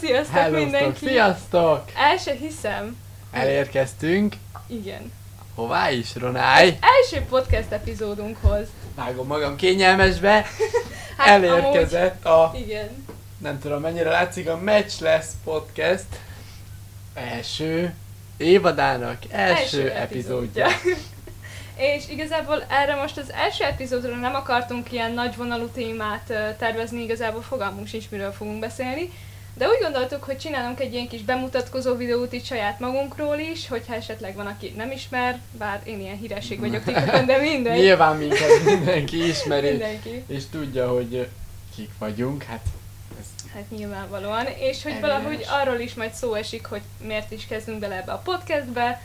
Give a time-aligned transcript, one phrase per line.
[0.00, 1.06] sziasztok Hellóztok, mindenki!
[1.06, 1.84] sziasztok!
[1.96, 2.96] El se hiszem.
[3.32, 4.34] Elérkeztünk.
[4.66, 5.12] Igen.
[5.54, 6.78] Hová is, Ronály?
[6.80, 8.66] Első podcast epizódunkhoz.
[8.94, 10.44] Vágom magam kényelmesbe.
[11.16, 13.06] Hát Elérkezett a, Amúgy, igen.
[13.38, 16.06] nem tudom mennyire látszik, a Match Lesz Podcast
[17.14, 17.94] első
[18.36, 20.66] évadának első, epizódja.
[21.76, 27.86] És igazából erre most az első epizódra nem akartunk ilyen nagyvonalú témát tervezni, igazából fogalmunk
[27.86, 29.10] sincs, miről fogunk beszélni.
[29.60, 33.94] De úgy gondoltuk, hogy csinálunk egy ilyen kis bemutatkozó videót itt saját magunkról is, hogyha
[33.94, 37.78] esetleg van, aki nem ismer, bár én ilyen híresség vagyok TikTokon, de mindegy.
[37.78, 40.24] Nyilván minket mindenki ismeri, Mindenki.
[40.26, 41.28] és tudja, hogy
[41.76, 42.42] kik vagyunk.
[42.42, 42.64] Hát
[43.54, 45.12] Hát nyilvánvalóan, és hogy Evidens.
[45.12, 49.02] valahogy arról is majd szó esik, hogy miért is kezdünk bele ebbe a podcastbe,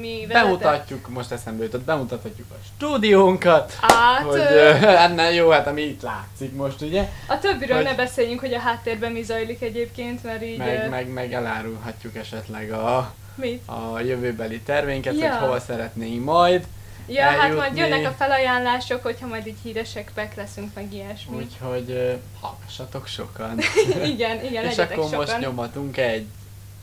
[0.00, 3.72] mi veletek- bemutatjuk, most eszembe jutott, bemutathatjuk a stúdiónkat.
[3.80, 4.72] Hát, hogy ö,
[5.14, 7.08] ne, jó, hát ami itt látszik most, ugye?
[7.28, 10.58] a többiről hogy- ne beszéljünk, hogy a háttérben mi zajlik egyébként, mert így...
[10.58, 13.68] Meg, ö, meg, meg elárulhatjuk esetleg a, Mit?
[13.68, 15.30] a jövőbeli tervénket, Ja.
[15.30, 16.66] hogy hova szeretnénk majd.
[17.08, 17.78] Ja, hát majd eljutni.
[17.78, 21.36] jönnek a felajánlások, hogyha majd így híresek meg leszünk, meg ilyesmi.
[21.36, 23.58] Úgyhogy hallgassatok sokan.
[24.12, 25.18] igen, igen, És akkor sokan.
[25.18, 26.26] most nyomatunk egy.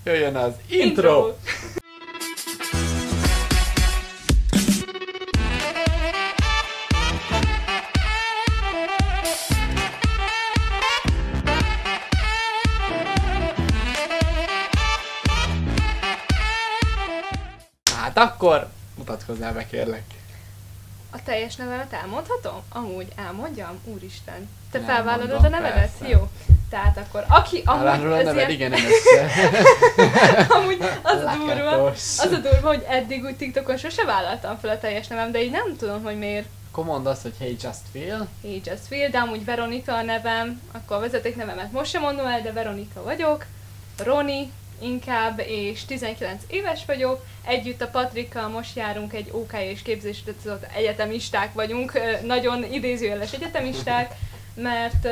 [0.03, 1.27] Jöjjön az intro!
[1.45, 1.82] Hát
[18.23, 20.03] akkor mutatkozzál be kérlek.
[21.11, 22.61] A teljes nevemet elmondhatom?
[22.69, 23.79] Amúgy elmondjam?
[23.83, 24.49] Úristen.
[24.71, 25.79] Te Nem felvállalod mondom, a nevedet?
[25.79, 26.07] persze.
[26.07, 26.29] Jó.
[26.69, 28.81] Tehát akkor, aki amúgy az neved, ilyen- igen, nem.
[30.57, 34.79] Amúgy az a durva, az a durva, hogy eddig úgy TikTokon sose vállaltam fel a
[34.79, 36.47] teljes nevem, de így nem tudom, hogy miért.
[36.71, 38.27] Akkor mondd azt, hogy hey, just feel.
[38.41, 42.25] Hey, just feel, de amúgy Veronika a nevem, akkor a vezeték nevemet most sem mondom
[42.25, 43.45] el, de Veronika vagyok.
[44.03, 44.51] Roni
[44.81, 47.25] inkább, és 19 éves vagyok.
[47.45, 53.33] Együtt a Patrikkal most járunk egy OK és képzés, tehát az egyetemisták vagyunk, nagyon idézőjeles
[53.33, 54.15] egyetemisták,
[54.55, 55.05] mert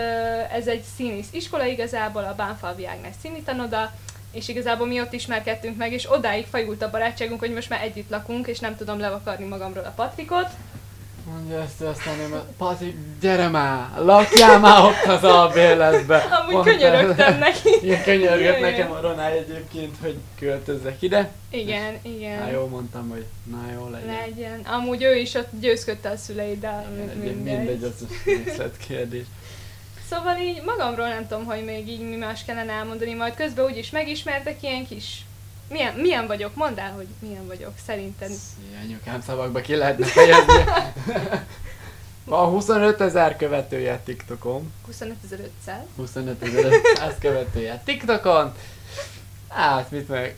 [0.51, 3.91] ez egy színész iskola igazából, a Bánfalvi Ágnes színitanoda,
[4.31, 8.09] és igazából mi ott ismerkedtünk meg, és odáig fajult a barátságunk, hogy most már együtt
[8.09, 10.49] lakunk, és nem tudom levakarni magamról a Patrikot.
[11.33, 16.17] Mondja ezt, aztán nem, Pati, gyere már, lakjál már ott az albérletbe.
[16.41, 17.69] Amúgy Mondta- könyörögtem neki.
[17.83, 21.29] Igen, könyörgött nekem a Ronály egyébként, hogy költözzek ide.
[21.49, 22.39] Igen, igen.
[22.39, 24.15] Na jó, mondtam, hogy na jó legyen.
[24.25, 24.59] Legyen.
[24.59, 27.35] Amúgy ő is ott győzködte a szüleid, de Igen, mindegy.
[27.35, 27.57] mindegy.
[27.57, 29.25] mindegy, az részletkérdés.
[30.09, 33.89] Szóval így magamról nem tudom, hogy még így mi más kellene elmondani, majd közben úgyis
[33.89, 35.21] megismertek ilyen kis...
[35.71, 36.55] Milyen, milyen vagyok?
[36.55, 38.29] Mondd el, hogy milyen vagyok, szerinted.
[38.29, 40.63] Szia, anyukám, szavakba ki lehetne fejezni.
[42.25, 44.73] Van 25 ezer követője TikTokon.
[44.91, 45.71] 25.500.
[45.95, 46.71] 25 ezer
[47.19, 48.53] követője TikTokon.
[49.49, 50.35] Hát, mit meg...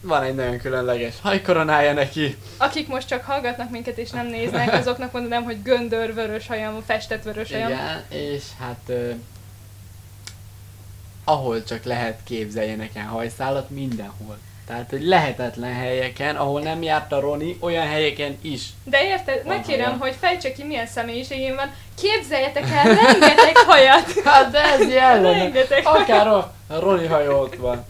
[0.00, 2.36] Van egy nagyon különleges hajkoronája neki.
[2.56, 7.22] Akik most csak hallgatnak minket és nem néznek, azoknak mondanám, hogy göndör vörös hajam, festett
[7.22, 7.70] vörös hajam.
[7.70, 8.92] Igen, és hát
[11.24, 14.38] ahol csak lehet képzeljenek el hajszálat, mindenhol.
[14.66, 18.68] Tehát, hogy lehetetlen helyeken, ahol nem járt a Roni, olyan helyeken is.
[18.84, 20.02] De érted, megkérem, haja.
[20.02, 21.74] hogy fejtse ki, milyen személyiségén van.
[21.94, 24.12] Képzeljetek el rengeteg hajat!
[24.24, 25.60] Hát de ez jellene.
[25.82, 27.84] Akár a Roni haja ott van.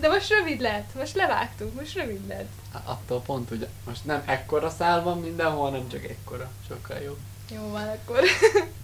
[0.00, 2.48] De most rövid lett, most levágtuk, most rövid lett.
[2.84, 6.50] Attól pont, hogy most nem ekkora szál van mindenhol, hanem csak ekkora.
[6.68, 7.18] Sokkal jobb.
[7.54, 8.20] Jó van akkor.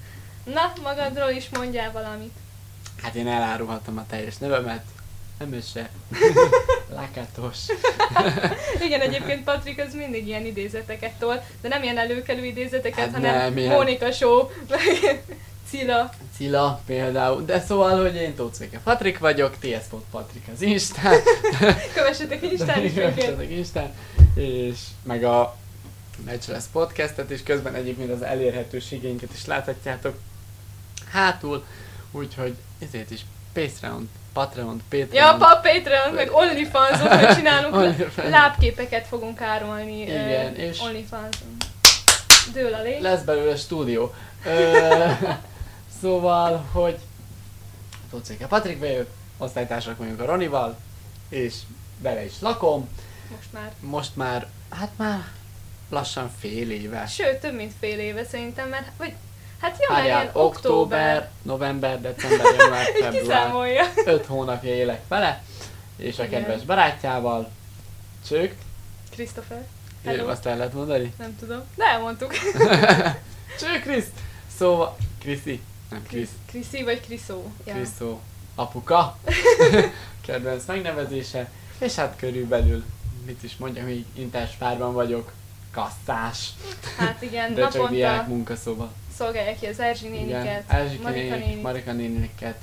[0.54, 2.32] Na, magadról is mondjál valamit.
[3.02, 4.84] Hát én elárulhatom a teljes nevemet.
[5.38, 5.88] Nem se.
[6.94, 7.56] Lakatos.
[8.84, 13.34] Igen, egyébként Patrik az mindig ilyen idézeteket tol, de nem ilyen előkelő idézeteket, Hát hanem
[13.36, 14.48] nem, ilyen- Mónika Show,
[15.70, 16.10] Cilla.
[16.36, 17.44] Cilla például.
[17.44, 21.14] De szóval, hogy én Tóczéke Patrik vagyok, TS Pot Patrik az Instán.
[21.94, 22.92] Kövessetek Instán is.
[22.92, 23.92] Kövessetek Instán.
[24.34, 25.56] És meg a
[26.26, 30.18] Match lesz podcastet, és közben egyébként az elérhetőségeinket is láthatjátok
[31.10, 31.64] hátul.
[32.10, 33.20] Úgyhogy ezért is
[33.52, 35.12] Patreon, Patreon, Patreon.
[35.12, 38.28] Ja, pa Patreon, meg OnlyFans-on, hogy csinálunk, OnlyFans.
[38.28, 41.56] lábképeket fogunk árulni Igen, és- OnlyFans-on.
[42.52, 42.98] Dől a lé.
[42.98, 44.14] Lesz belőle stúdió.
[44.44, 45.04] Ö,
[46.00, 46.98] szóval, hogy
[48.10, 49.06] Tóczéke Patrik vagyok,
[49.38, 50.76] osztálytársak vagyunk a Ronival,
[51.28, 51.54] és
[51.98, 52.88] vele is lakom.
[53.36, 53.72] Most már.
[53.80, 55.24] Most már, hát már
[55.90, 57.06] lassan fél éve.
[57.06, 59.14] Sőt, több mint fél éve szerintem, mert, vagy,
[59.62, 63.92] hát jó, Várjál, ilyen október, november, december, január, Így február.
[64.04, 65.42] Öt hónapja élek vele,
[65.96, 66.40] és a Igen.
[66.42, 67.50] kedves barátjával,
[68.28, 68.54] Csők,
[69.10, 69.66] Christopher.
[70.04, 70.28] Hello.
[70.28, 71.12] azt el lehet mondani?
[71.18, 71.62] Nem tudom.
[71.74, 72.32] De elmondtuk.
[73.60, 74.12] Cső Kriszt!
[74.56, 75.60] Szóval, Kriszi?
[75.90, 76.30] Nem, Krisz.
[76.46, 77.42] Kriszi vagy Kriszó.
[77.64, 77.74] Ja.
[77.74, 78.20] Kriszó.
[78.54, 79.18] apuka,
[80.26, 82.84] kedvenc megnevezése, és hát körülbelül,
[83.26, 85.32] mit is mondjam, még interspárban vagyok,
[85.72, 86.48] kasszás,
[86.98, 88.92] Hát igen, de csak diák naponta munkaszoba.
[89.22, 91.60] Szolgálja ki az Erzsi néniket, Erzsike Marika nénik, néni.
[91.60, 92.56] Marika néniket,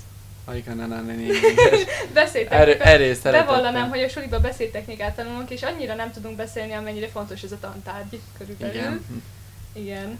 [0.45, 1.53] Marika Nana néniket.
[2.13, 3.31] Beszéltek, szeretettel.
[3.31, 7.57] Bevallanám, hogy a suliba beszédtechnikát tanulunk, és annyira nem tudunk beszélni, amennyire fontos ez a
[7.59, 8.75] tantárgy körülbelül.
[8.75, 9.05] Igen.
[9.73, 10.19] Igen.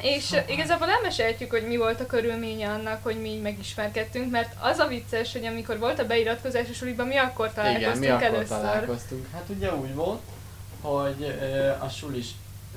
[0.00, 4.78] És igazából elmeséltjük, hogy mi volt a körülménye annak, hogy mi így megismerkedtünk, mert az
[4.78, 8.36] a vicces, hogy amikor volt a beiratkozás a suliba, mi akkor találkoztunk Igen, mi akkor
[8.36, 8.56] először.
[8.60, 9.26] találkoztunk?
[9.32, 10.20] Hát ugye úgy volt,
[10.80, 12.26] hogy ö, a sulis,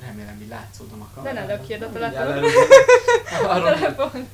[0.06, 1.46] remélem, hogy látszódom a De kamerában.
[1.48, 2.34] ne lökjed a Mindjárt telefon.
[2.42, 3.48] lelövöm.
[3.48, 4.28] A telefont.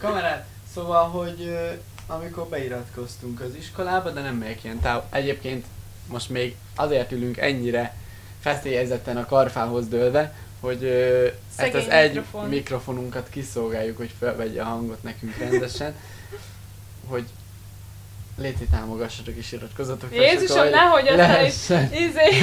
[0.00, 0.46] kamerát.
[0.74, 1.58] Szóval, hogy
[2.06, 5.02] amikor beiratkoztunk az iskolába, de nem megyek ilyen táv.
[5.10, 5.64] Egyébként
[6.06, 7.94] most még azért ülünk ennyire
[8.40, 12.48] feszélyezetten a karfához dőlve, hogy ö, ezt Szegény az egy mikrofon.
[12.48, 15.94] mikrofonunkat kiszolgáljuk, hogy felvegye a hangot nekünk rendesen,
[17.06, 17.24] hogy
[18.40, 22.38] léti támogassatok és iratkozzatok fel, Jézusom, nehogy aztán lehessen izé,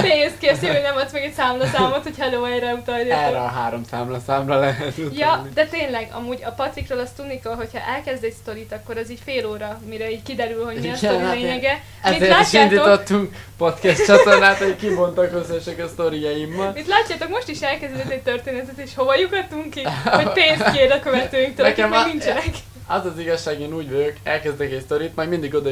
[0.00, 3.34] pénzt kérsz, hogy nem adsz meg egy számlaszámot, hogy hello, erre erre utaljatok.
[3.36, 5.50] a három számlaszámra lehet Ja, utalni.
[5.54, 9.20] de tényleg, amúgy a Patrikról azt tudni kell, hogyha elkezd egy sztorit, akkor az így
[9.24, 11.72] fél óra, mire így kiderül, hogy mi a sztori hát én- lényege.
[12.04, 16.72] Mint Ezért is látjátok, indítottunk podcast csatornát, hogy kibontakozhassak a sztoriaimmal.
[16.74, 19.82] Mit látjátok, most is elkezdődött egy történetet, és hova lyukadtunk ki?
[20.04, 22.44] Hogy pénzt kér a követőinktől, akik még nincsenek.
[22.86, 25.70] Az az igazság, én úgy vagyok, elkezdek egy sztorit, majd mindig oda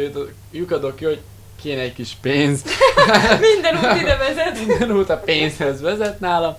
[0.50, 1.20] lyukadok ki, hogy
[1.62, 2.62] kéne egy kis pénz.
[3.53, 4.67] Minden út ide vezet.
[4.67, 6.55] Minden út a pénzhez vezet nálam.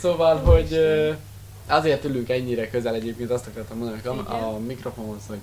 [0.00, 0.80] Szóval, hogy
[1.66, 5.38] azért ülünk ennyire közel egyébként, azt akartam mondani a, a mikrofonhoz, hogy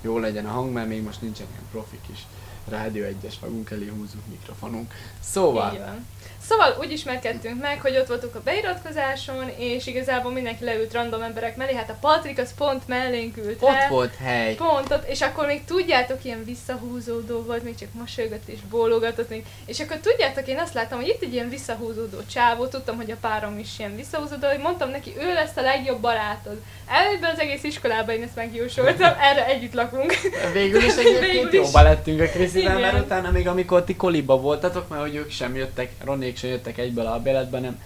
[0.00, 2.26] jó legyen a hang, mert még most nincsen ilyen profi kis
[2.68, 4.94] rádió egyes magunk elé húzó mikrofonunk.
[5.20, 6.06] Szóval, Így van.
[6.48, 11.56] Szóval úgy ismerkedtünk meg, hogy ott voltunk a beiratkozáson, és igazából mindenki leült random emberek
[11.56, 13.86] mellé, hát a Patrik az pont mellénk ült ott le.
[13.88, 14.54] volt hely.
[14.54, 19.44] Pont ott, és akkor még tudjátok, ilyen visszahúzódó volt, még csak mosolygott és bólogatott még.
[19.66, 23.16] És akkor tudjátok, én azt láttam, hogy itt egy ilyen visszahúzódó csávó, tudtam, hogy a
[23.20, 26.62] párom is ilyen visszahúzódó, hogy mondtam neki, ő lesz a legjobb barátod.
[26.86, 30.12] Előbb az egész iskolában én ezt megjósoltam, erre együtt lakunk.
[30.52, 35.02] Végül is egyébként jóba lettünk a Kriszivel, mert utána még amikor ti koliba voltatok, mert
[35.02, 37.78] hogy ők sem jöttek, Ronék sem jöttek egyből a béletbe, nem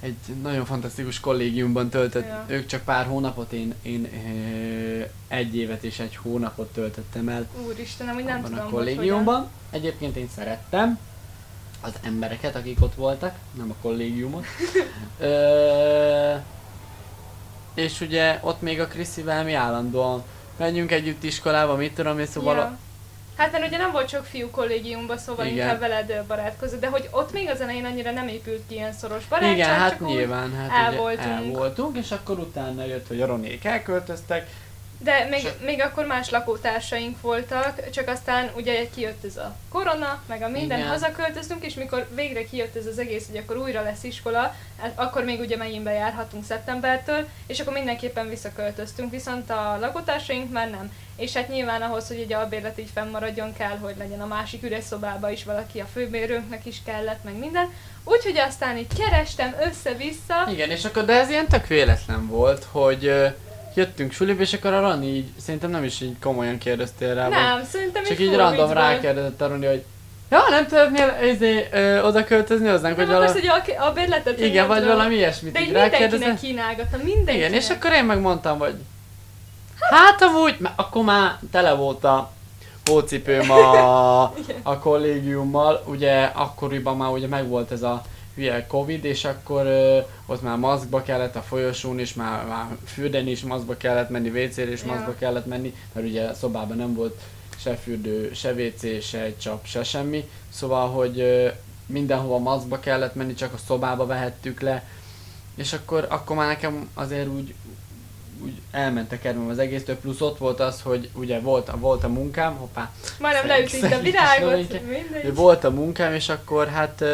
[0.00, 2.44] egy nagyon fantasztikus kollégiumban töltött, Ja.
[2.46, 8.14] ők csak pár hónapot, én, én ö, egy évet és egy hónapot töltöttem el Úristenem,
[8.14, 9.48] hogy nem tudom, a hogy kollégiumban.
[9.70, 10.98] Egyébként én szerettem
[11.80, 14.44] az embereket, akik ott voltak, nem a kollégiumot.
[15.18, 16.34] Ö,
[17.74, 20.22] és ugye ott még a Kriszivel mi állandóan
[20.62, 22.78] menjünk együtt iskolába, mit tudom én, szóval ja.
[23.36, 25.58] Hát mert ugye nem volt sok fiú kollégiumban, szóval Igen.
[25.58, 29.26] inkább veled barátkozott, de hogy ott még az elején annyira nem épült ki ilyen szoros
[29.26, 31.26] barátság, igen, hát csak nyilván, hát el voltunk.
[31.26, 34.46] el voltunk, és akkor utána jött, hogy a Ronék elköltöztek,
[35.02, 40.22] De még, Se- még akkor más lakótársaink voltak, csak aztán ugye kijött ez a korona,
[40.26, 40.90] meg a minden, Igen.
[40.90, 45.24] hazaköltöztünk, és mikor végre kijött ez az egész, hogy akkor újra lesz iskola, hát akkor
[45.24, 50.92] még ugye megint bejárhatunk szeptembertől, és akkor mindenképpen visszaköltöztünk, viszont a lakótársaink már nem.
[51.16, 54.84] És hát nyilván ahhoz, hogy egy albérlet így fennmaradjon, kell, hogy legyen a másik üres
[54.84, 57.72] szobába is valaki, a főbérőnknek is kellett, meg minden.
[58.04, 63.06] Úgyhogy aztán így kerestem össze-vissza, Igen, és akkor, de ez ilyen tök véletlen volt, hogy
[63.06, 63.26] ö,
[63.74, 67.38] jöttünk suliba, és akkor a Rani így, szerintem nem is így komolyan kérdeztél rá, vagy
[67.38, 69.84] nem, szerintem csak így random rákérdezett a Rani, hogy
[70.30, 73.32] ja, nem szeretnél izé, ö, oda költözni hozzánk, vagy Nem, valami...
[73.32, 73.46] hogy
[73.78, 74.96] a, a bérletet hogy Igen, vagy tudom.
[74.96, 77.34] valami ilyesmit De így mindenkinek kínálgattam, mindenkinek.
[77.34, 78.74] Igen, és akkor én megmondtam, hogy
[79.90, 82.32] hát amúgy, mert akkor már tele volt a
[82.84, 84.22] hócipőm a,
[84.62, 88.02] a kollégiummal, ugye akkoriban már ugye megvolt ez a
[88.34, 93.30] hülye Covid, és akkor ö, ott már maszkba kellett a folyosón, és már, már fürdeni
[93.30, 94.86] is maszkba kellett menni, WC-re is Ja.
[94.92, 97.20] maszkba kellett menni, mert ugye a szobában nem volt
[97.56, 101.48] se fürdő, se WC, se egy csap, se semmi, szóval, hogy ö,
[101.86, 104.84] mindenhova maszkba kellett menni, csak a szobába vehettük le,
[105.54, 107.54] és akkor, akkor már nekem azért úgy,
[108.42, 112.04] úgy elment a kedvem az egésztől, plusz ott volt az, hogy ugye volt, a, volt
[112.04, 115.34] a munkám, hoppá, Majdnem leütít a virágot, mindegy.
[115.34, 117.04] volt a munkám, és akkor hát,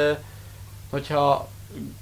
[0.90, 1.48] hogyha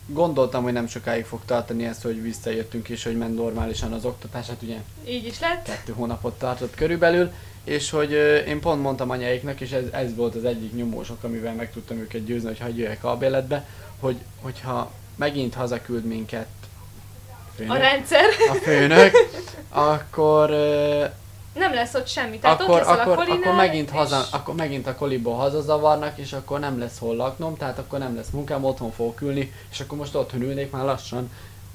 [0.06, 4.46] gondoltam, hogy nem sokáig fog tartani ez, hogy visszajöttünk és hogy ment normálisan az oktatás,
[4.46, 4.76] hát ugye
[5.08, 5.62] Így is lett.
[5.64, 7.32] kettő hónapot tartott körülbelül,
[7.64, 8.12] és hogy
[8.46, 12.24] én pont mondtam anyáiknak, és ez, ez volt az egyik nyomósok, amivel meg tudtam őket
[12.24, 13.66] győzni, hogy hagyj jöjjek albérletbe,
[14.00, 16.46] hogy hogyha megint hazaküld minket
[17.28, 18.24] A főnök, rendszer.
[18.50, 19.12] a főnök,
[19.90, 20.50] akkor
[21.56, 22.38] Nem lesz ott semmi.
[22.38, 26.18] Tehát akkor, ott akkor, a kolinál, akkor, megint és haza, akkor megint a koliból hazazavarnak,
[26.18, 29.80] és akkor nem lesz hol laknom, tehát akkor nem lesz munkám, otthon fogok ülni, és
[29.80, 31.30] akkor most otthon ülnék már lassan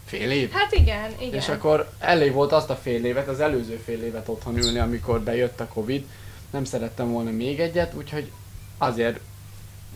[0.06, 0.52] fél év.
[0.52, 1.34] Hát igen, igen.
[1.34, 5.22] És akkor elég volt azt a fél évet, az előző fél évet otthon ülni, amikor
[5.22, 6.06] bejött a Covid.
[6.52, 8.32] Nem szerettem volna még egyet, úgyhogy
[8.78, 9.20] azért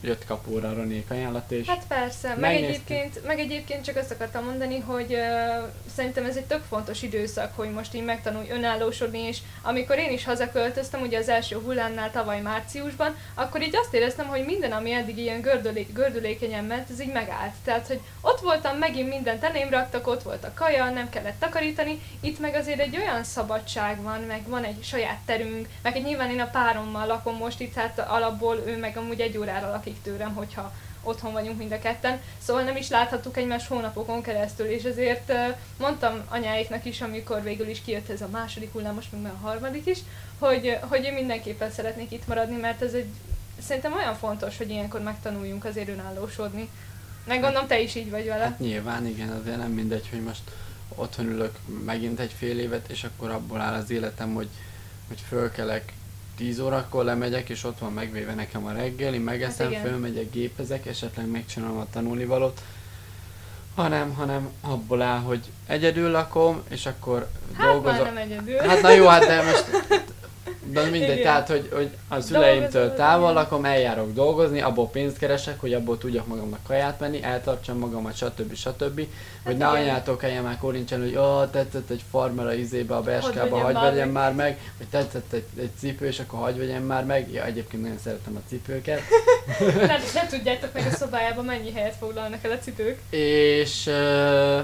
[0.02, 4.80] jött kapóra a ajánlat, és Hát persze, meg egyébként, meg egyébként csak azt akartam mondani,
[4.80, 9.98] hogy uh, szerintem ez egy tök fontos időszak, hogy most így megtanulj önállósodni, és amikor
[9.98, 14.72] én is hazaköltöztem, ugye az első hullámnál tavaly márciusban, akkor így azt éreztem, hogy minden,
[14.72, 17.54] ami eddig ilyen gördülé, gördülékenyen ment, ez így megállt.
[17.64, 22.02] Tehát, hogy ott voltam, megint mindent elém raktak, ott volt a kaja, nem kellett takarítani,
[22.20, 26.30] itt meg azért egy olyan szabadság van, meg van egy saját terünk, meg egy nyilván
[26.30, 30.34] én a párommal lakom most itt, hát alapból ő meg amúgy egy órára lakik tőlem,
[30.34, 30.74] hogyha
[31.04, 35.34] otthon vagyunk mind a ketten, szóval nem is láthattuk egymást hónapokon keresztül, és ezért
[35.78, 39.48] mondtam anyáiknak is, amikor végül is kijött ez a második hullám, most meg már a
[39.48, 40.00] harmadik is,
[40.40, 43.08] hogy, hogy én mindenképpen szeretnék itt maradni, mert ez egy
[43.60, 46.70] szerintem olyan fontos, hogy ilyenkor megtanuljunk azért önállósodni.
[47.26, 48.44] Meg gondolom, te is így vagy vele.
[48.44, 50.52] hát nyilván igen, azért nem mindegy, hogy most
[50.96, 54.48] otthon ülök megint egy fél évet, és akkor abból áll az életem, hogy,
[55.08, 55.94] hogy fölkelek
[56.36, 59.82] 10 órakor lemegyek, és ott van megvéve nekem a reggeli, megeszem, igen.
[59.82, 62.62] fölmegyek, gépezek, esetleg megcsinálom a tanulnivalót,
[63.76, 67.28] hanem, hanem abból áll, hogy egyedül lakom, és akkor
[67.58, 67.96] Hát dolgozom.
[67.98, 68.58] már nem egyedül.
[68.58, 69.66] Hát na jó, hát de most
[70.72, 71.22] de mindegy, Igen.
[71.22, 76.28] tehát, hogy, hogy a szüleimtől távol lakom, eljárok dolgozni, abból pénzt keresek, hogy abból tudjak
[76.28, 78.56] magamnak kaját venni, eltartsam magamat, stb.
[78.56, 79.08] stb.
[79.44, 79.88] Hogy ne Hát igen.
[79.88, 83.74] anyátok kelljen már korincsen, hogy ó, tetszett egy farmer a izébe, a berskába, vegyem hagy
[83.74, 84.24] már vegyem meg.
[84.24, 87.32] már meg, vagy tetszett egy, egy cipő, és akkor hagy vegyem már meg.
[87.32, 89.02] Ja, egyébként nagyon szeretem a cipőket.
[89.88, 93.00] Nem, nem tudjátok meg a szobájában mennyi helyet foglalnak el a cipők.
[93.10, 94.60] És ö,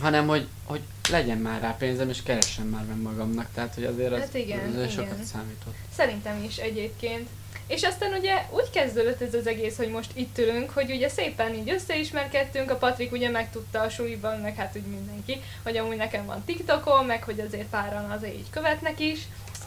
[0.00, 3.46] hanem, hogy, hogy legyen már rá pénzem, és keressem már meg magamnak.
[3.54, 4.88] Tehát, hogy azért az, Hát igen, az igen.
[4.88, 5.74] sokat számított.
[5.96, 7.28] Szerintem is egyébként.
[7.66, 11.54] És aztán ugye úgy kezdődött ez az egész, hogy most itt ülünk, hogy ugye szépen
[11.54, 16.26] így összeismerkedtünk, a Patrik ugye megtudta a súlyban, meg hát úgy mindenki, hogy amúgy nekem
[16.26, 19.18] van TikTokom, meg hogy azért páran azért így követnek is,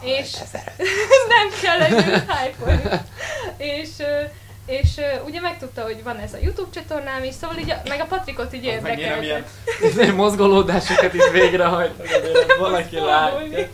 [0.02, 0.36] és
[1.34, 3.04] nem kell együtt hype
[3.56, 3.88] és,
[4.66, 8.00] és ö, ugye megtudta, hogy van ez a YouTube csatornám is, szóval így a, meg
[8.00, 9.14] a Patrikot így érdekelte.
[9.16, 9.44] amilyen
[9.82, 13.50] izé, mozgolódásokat itt ezt valaki Fordulni.
[13.50, 13.68] látja.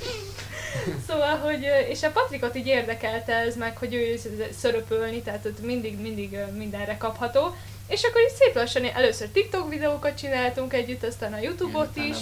[1.09, 4.21] Szóval, hogy, és a Patrikot így érdekelte ez meg, hogy ő
[4.59, 7.55] szöröpölni, tehát ott mindig, mindig mindenre kapható.
[7.88, 12.16] És akkor így szép lassan először TikTok videókat csináltunk együtt, aztán a YouTube-ot is.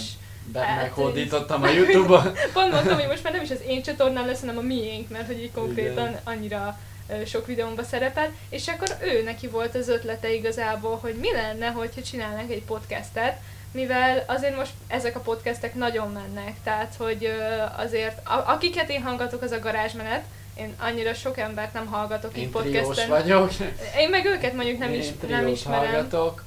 [0.51, 2.33] Be, Hát, meghódítottam a Youtube-on.
[2.53, 5.25] Pont mondtam, hogy most már nem is az én csatornám lesz, hanem a miénk, mert
[5.25, 6.19] hogy így konkrétan Igen.
[6.23, 6.79] annyira
[7.25, 12.01] sok videómba szerepel, és akkor ő neki volt az ötlete igazából, hogy mi lenne, hogyha
[12.01, 13.39] csinálnánk egy podcastet,
[13.71, 17.29] mivel azért most ezek a podcastek nagyon mennek, tehát hogy
[17.77, 20.23] azért, akiket én hallgatok, az a garázsmenet,
[20.57, 23.09] én annyira sok embert nem hallgatok Én így podcasten.
[23.09, 23.51] vagyok.
[23.97, 25.85] Én meg őket mondjuk nem, Én is, nem ismerem.
[25.91, 26.43] hallgatok.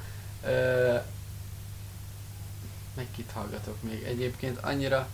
[0.47, 0.95] Ö,
[2.97, 4.03] meg kit hallgatok még?
[4.07, 5.09] Egyébként annyira,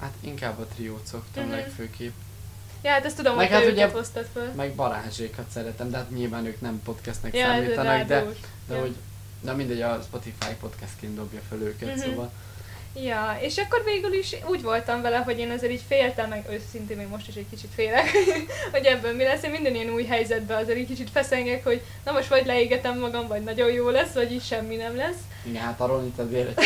[0.00, 1.52] hát inkább a triót szoktam Mhm.
[1.52, 2.12] legfőképp.
[2.82, 4.50] Ja, hát ezt tudom, Meg hogy hát ugye- hoztad föl.
[4.56, 8.24] Meg Balázsékat szeretem, de hát nyilván ők nem podcastnek Ja, számítanak, de,
[8.68, 8.80] de Ja.
[8.80, 8.94] hogy
[9.40, 11.98] Na mindegy, a Spotify podcastként dobja fel őket, Mhm.
[11.98, 12.32] szóval.
[13.02, 16.96] Ja, és akkor végül is úgy voltam vele, hogy én azért így féltem, meg őszintén
[16.96, 18.10] még most is egy kicsit félek,
[18.72, 19.42] hogy ebből mi lesz.
[19.42, 23.26] Én minden ilyen új helyzetben azért egy kicsit feszengek, hogy na most vagy leégetem magam,
[23.28, 25.16] vagy nagyon jó lesz, vagy is semmi nem lesz.
[25.42, 26.60] Igen, hát arról itt azért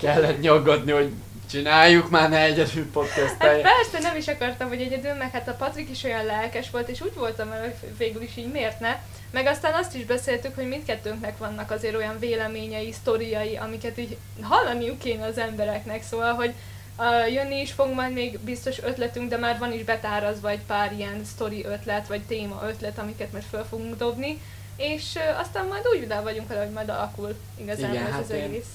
[0.00, 1.12] kellett nyugodni, hogy
[1.52, 3.62] csináljuk már, ne egyedül Hát podcastelj.
[3.62, 7.00] persze nem is akartam, hogy egyedül, meg hát a Patrik is olyan lelkes volt, és
[7.00, 8.96] úgy voltam vele, végül is így miért ne.
[9.30, 14.98] Meg aztán azt is beszéltük, hogy mindkettőnknek vannak azért olyan véleményei, sztoriai, amiket így hallaniuk
[14.98, 16.52] kéne az embereknek, szóval, hogy
[16.98, 20.92] uh, jönni is fog majd még biztos ötletünk, de már van is betárazva egy pár
[20.92, 24.40] ilyen sztori ötlet, vagy téma ötlet, amiket majd fel fogunk dobni,
[24.76, 28.20] és uh, aztán majd úgy vele vagyunk vele, hogy majd alakul igazából Igen, ez hát
[28.22, 28.66] az én- egész.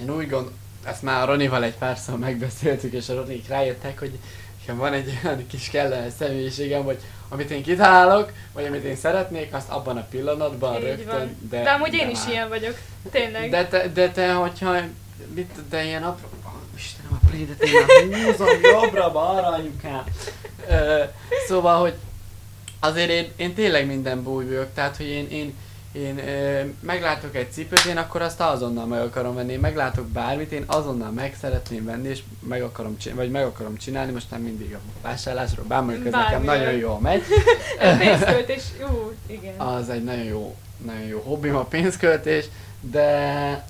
[0.00, 0.48] Én úgy gond,
[0.84, 4.18] ezt már a Ronival egy párszor megbeszéltük, és a Ronik rájöttek, hogy
[4.60, 9.54] nekem van egy olyan kis kellemes személyiségem, hogy amit én kitalálok, vagy amit én szeretnék,
[9.54, 11.36] azt abban a pillanatban Így rögtön, van.
[11.50, 11.56] de...
[11.56, 12.28] De, de amúgy én is már.
[12.30, 12.78] ilyen vagyok,
[13.10, 13.50] tényleg.
[13.50, 14.76] De te, de te, hogyha,
[15.34, 20.04] mit, de ilyen apró, oh, Istenem, a plédet én már húzom jobbra-balra, anyukám.
[20.68, 21.02] Ö,
[21.48, 21.94] szóval, hogy
[22.80, 25.54] azért én, én tényleg minden búj vagyok, tehát, hogy én, én,
[25.92, 30.52] én ö, meglátok egy cipőt, én akkor azt azonnal meg akarom venni, én meglátok bármit,
[30.52, 34.40] én azonnal meg szeretném venni, és meg akarom, csi- vagy meg akarom csinálni, most nem
[34.40, 37.22] mindig a vásárlásról, bár mondjuk ez nekem nagyon jól megy.
[37.98, 39.58] Pénzköltés, ú, igen.
[39.60, 42.44] Az egy nagyon jó, nagyon jó hobbim a pénzköltés,
[42.80, 43.68] de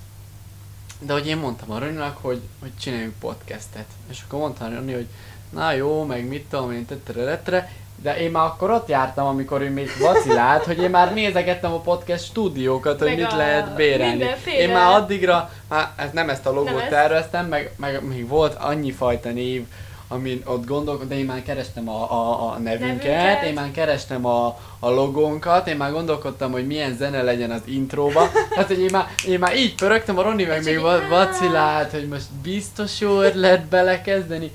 [1.03, 3.85] de hogy én mondtam a Roninak, hogy, hogy csináljunk podcastet.
[4.09, 5.07] És akkor mondta a Roni, hogy
[5.49, 7.71] na jó, meg mit tudom én, tettere, tettere.
[8.01, 11.79] De én már akkor ott jártam, amikor ő még vacilált, hogy én már nézegettem a
[11.79, 14.25] podcast stúdiókat, hogy Meg mit a lehet bérelni.
[14.59, 16.89] Én már addigra, már ez nem ezt a logót Nem ezt.
[16.89, 19.65] terveztem, meg, meg még volt annyi fajta név,
[20.07, 23.43] amin ott gondolkodtam, de én már kerestem a, a, a nevünket, Nevünket.
[23.43, 28.29] én már kerestem a, a logónkat, én már gondolkodtam, hogy milyen zene legyen az intróba.
[28.55, 31.07] Hát, hogy én már, én már így pörögtem, a Roni meg még hát.
[31.09, 34.51] vacilált, hogy most biztos jó ötlet belekezdeni.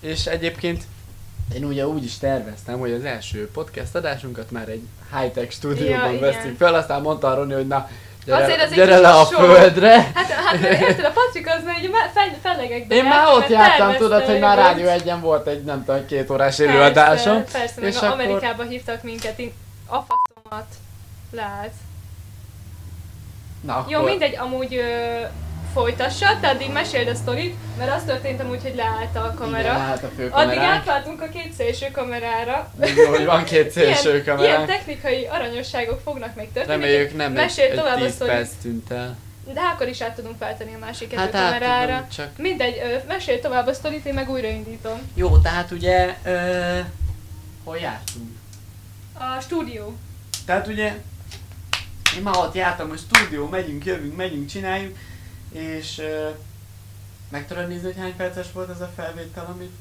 [0.00, 0.82] És egyébként
[1.54, 4.82] én ugye úgy is terveztem, hogy az első podcast adásunkat már egy
[5.18, 6.56] high-tech stúdióban Ja, igen.
[6.58, 7.88] fel, aztán mondta a Roni, hogy na,
[8.24, 9.44] gyere, Azért az egy gyere le a sok.
[9.44, 9.92] földre.
[10.14, 13.48] Hát, hát mert érted, a Patrik az már így me- fel, fellegekbe Én már ott
[13.48, 17.36] jártam, tudod, hogy már Rádió egyen volt egy, nem tudom, két órás előadásom.
[17.36, 19.52] Persze, persze meg és és akkor- Amerikába hívtak minket, én
[19.86, 20.66] a faszomat
[21.30, 21.72] lát.
[23.60, 23.92] Na, akkor...
[23.92, 25.20] Jó, mindegy, amúgy ö,
[25.72, 29.60] folytassa, te addig meséld a sztorit, mert az történt amúgy, hogy leállt a kamera.
[29.68, 30.60] Igen, hát a Addig főkameránk.
[30.60, 32.72] átváltunk a két szélső kamerára.
[33.10, 36.80] Hogy van két szélső ilyen, ilyen technikai aranyosságok fognak még történni.
[36.82, 38.32] Reméljük nem egy, Meséld egy tovább a 10 sztorit.
[38.34, 39.16] perc tűnt el.
[39.54, 41.92] De akkor is át tudunk váltani a másik Hát át kamerára.
[41.94, 42.28] tudom, csak...
[42.36, 44.98] Mindegy, ö, mesélj tovább a sztorit, én meg újraindítom.
[45.14, 46.14] Jó, tehát ugye...
[46.24, 46.78] Ö,
[47.64, 48.28] hol jártunk?
[49.14, 49.96] A stúdió.
[50.46, 50.94] Tehát ugye...
[52.16, 54.96] Én már ott jártam a stúdió, megyünk, jövünk, megyünk, csináljuk,
[55.52, 56.02] és...
[57.28, 59.72] Meg tudod nézni, hogy hány perces volt az a felvétel, amit...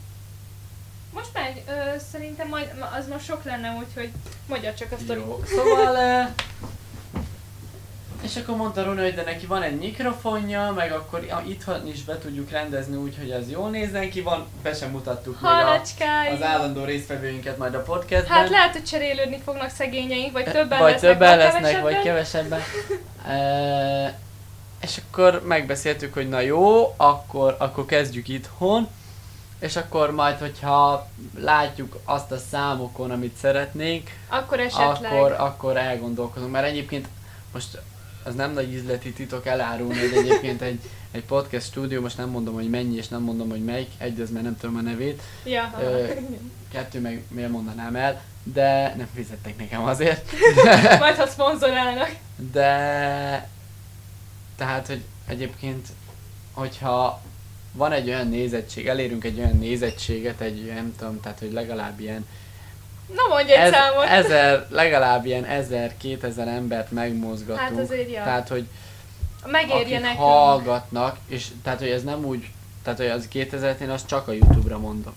[1.14, 4.10] Most megy, ö, szerintem majd, az most sok lenne, úgyhogy
[4.48, 5.24] mondja csak a sztorit.
[5.26, 5.96] Jó, szóval...
[5.96, 6.42] Ö,
[8.22, 12.04] és akkor mondta Runa, hogy de neki van egy mikrofonja, meg akkor a- itthon is
[12.04, 15.82] be tudjuk rendezni úgy, hogy az jól nézzen ki, van, be sem mutattuk még a,
[16.34, 18.38] az állandó résztvevőinket majd a podcastben.
[18.38, 22.60] Hát lehet, hogy cserélődni fognak szegényeink, vagy többen vagy lesznek, többen vagy lesznek, vagy kevesebben.
[22.60, 22.62] kevesebben.
[23.28, 24.20] E,
[24.82, 28.88] és akkor megbeszéltük, hogy na jó, akkor, akkor kezdjük itthon,
[29.60, 31.08] és akkor majd, hogyha
[31.40, 35.12] látjuk azt a számokon, amit szeretnénk, Akkor esetleg.
[35.12, 36.52] akkor, akkor elgondolkozunk.
[36.52, 37.08] Mert egyébként
[37.54, 37.82] most
[38.24, 40.80] az nem nagy üzleti titok elárulni, hogy egyébként egy,
[41.12, 44.30] egy podcast stúdió, most nem mondom, hogy mennyi, és nem mondom, hogy melyik, egy, az
[44.30, 45.74] mert nem tudom a nevét, Ja.
[45.82, 46.06] Ö,
[46.72, 50.32] kettő meg miért mondanám el, de nem fizettek nekem azért.
[51.00, 52.16] Majd ha szponzorálnak.
[52.52, 53.50] De
[54.60, 55.88] tehát, hogy egyébként,
[56.54, 57.22] hogyha
[57.74, 62.28] van egy olyan nézettség, elérünk egy olyan nézettséget, egy nem tudom, tehát, hogy legalább ilyen
[63.16, 64.06] Na mondj egy ez, számot.
[64.06, 67.60] ezer, legalább ilyen ezer-kétezer embert megmozgatunk.
[67.60, 68.24] Hát azért, ja.
[68.24, 68.68] Tehát, hogy
[69.46, 70.18] Megérje akik nekünk.
[70.18, 72.50] hallgatnak, és tehát, hogy ez nem úgy,
[72.84, 75.14] tehát, hogy az 2000-et én azt csak a Youtube-ra mondom.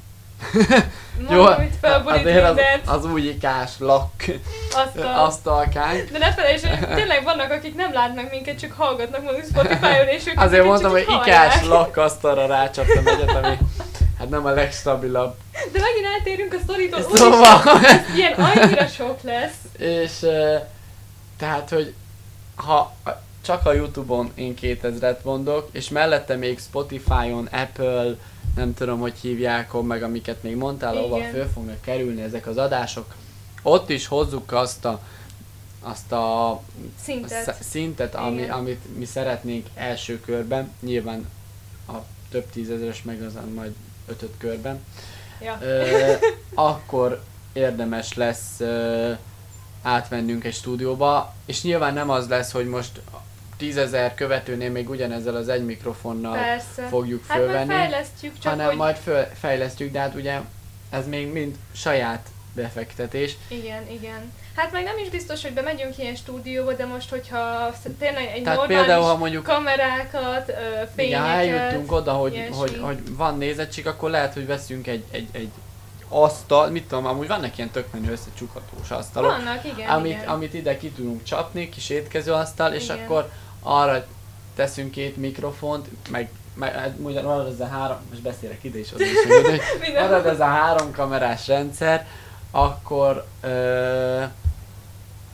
[1.31, 1.45] Jó,
[1.81, 2.59] felborít azért az,
[2.97, 4.23] az új ikás lakk
[4.75, 5.25] Azt a...
[5.25, 6.11] asztalkánk.
[6.11, 10.27] De ne felejtsd, hogy tényleg vannak, akik nem látnak minket, csak hallgatnak mondjuk Spotify-on, és
[10.27, 11.65] ők Azért mondtam, hogy ikás hallják.
[11.65, 13.59] lakkasztalra rácsaptam egyet, ami
[14.19, 15.35] hát nem a legstabilabb.
[15.73, 19.57] De megint eltérünk a sztoritól, Szóval, úgyis ilyen annyira sok lesz.
[19.79, 20.13] és
[21.39, 21.95] tehát, hogy
[22.57, 22.95] ha
[23.43, 28.17] csak a Youtube-on én 2000-et mondok, és mellette még Spotify-on, Apple,
[28.57, 31.31] nem tudom, hogy hívják, meg amiket még mondtál, ahova Igen.
[31.33, 33.15] föl fognak kerülni ezek az adások,
[33.63, 35.01] ott is hozzuk azt a,
[35.81, 36.61] azt a
[37.03, 37.43] Szintet.
[37.43, 38.51] sz- szintet, ami, Igen.
[38.51, 41.29] amit mi szeretnénk első körben, nyilván
[41.89, 41.93] a
[42.31, 43.73] több tízezeres meg azon majd
[44.07, 44.81] ötöt körben,
[45.41, 45.59] Ja.
[45.63, 46.13] ö,
[46.55, 49.13] akkor érdemes lesz ö,
[49.83, 53.01] átvennünk egy stúdióba, és nyilván nem az lesz, hogy most
[53.63, 56.87] tízezer követőnél még ugyanezzel az egy mikrofonnal Persze.
[56.89, 58.77] fogjuk Hát majd fölvenni, fejlesztjük, csak hanem hogy...
[58.77, 60.41] majd föl, fejlesztjük, de hát ugye
[60.91, 63.37] ez még mind saját befektetés.
[63.49, 64.33] Igen, igen.
[64.57, 68.59] Hát meg nem is biztos, hogy bemegyünk ilyen stúdióba, de most, hogyha tényleg egy Tehát
[68.59, 71.25] normális például, ha mondjuk kamerákat, ö, Igen, fényeket...
[71.25, 72.57] ha eljutunk oda, hogy, ilyesmi.
[72.57, 75.51] hogy, hogy van nézettség, akkor lehet, hogy veszünk egy, egy, egy
[76.09, 80.29] asztal, mit tudom, amúgy vannak ilyen tök menő összecsukhatós asztalok, Vannak, igen, amit, igen.
[80.29, 82.99] amit ide ki tudunk csapni, kis étkezőasztal, és Igen.
[82.99, 83.31] akkor
[83.63, 84.05] arra
[84.57, 89.05] teszünk két mikrofont, meg, meg hát marad ez a három, most beszélek ide is, oda
[89.05, 92.07] is, hogy marad ez a három kamerás rendszer,
[92.51, 94.23] akkor ö,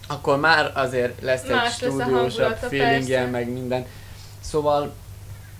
[0.09, 3.87] akkor már azért lesz egy Más a stúdiósabb feelingje, meg minden.
[4.41, 4.93] Szóval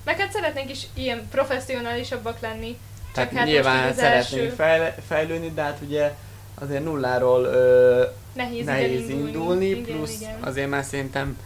[0.05, 2.79] Meg hát szeretnénk is ilyen professzionálisabbak lenni.
[3.13, 4.55] Tehát hát nyilván most így az szeretnénk első.
[4.55, 6.13] fejle- fejlődni, de hát ugye
[6.55, 10.39] azért nulláról ö, Nehéz, nehéz igen indulni, Igen, plusz igen.
[10.41, 11.39] azért már szerintem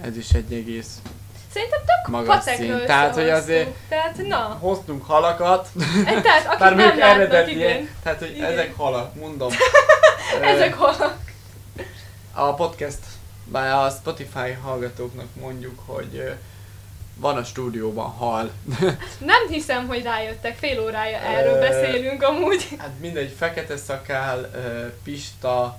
[0.00, 0.98] ez is egy egész
[1.52, 2.84] Szerintem tök magas szint.
[2.84, 5.68] Tehát, hogy azért Tehát na, hoztunk halakat,
[6.04, 7.88] tehát akik nem látnak, eredeti, igen.
[8.02, 8.52] tehát hogy Igen.
[8.52, 9.52] ezek halak, mondom.
[10.42, 11.16] Ezek hol?
[12.32, 12.98] A podcast,
[13.44, 16.34] bár a Spotify hallgatóknak mondjuk, hogy
[17.14, 18.50] van a stúdióban hal.
[19.18, 22.68] Nem hiszem, hogy rájöttek, fél órája erről beszélünk amúgy.
[22.78, 24.50] hát mindegy, fekete szakál,
[25.04, 25.78] Pista,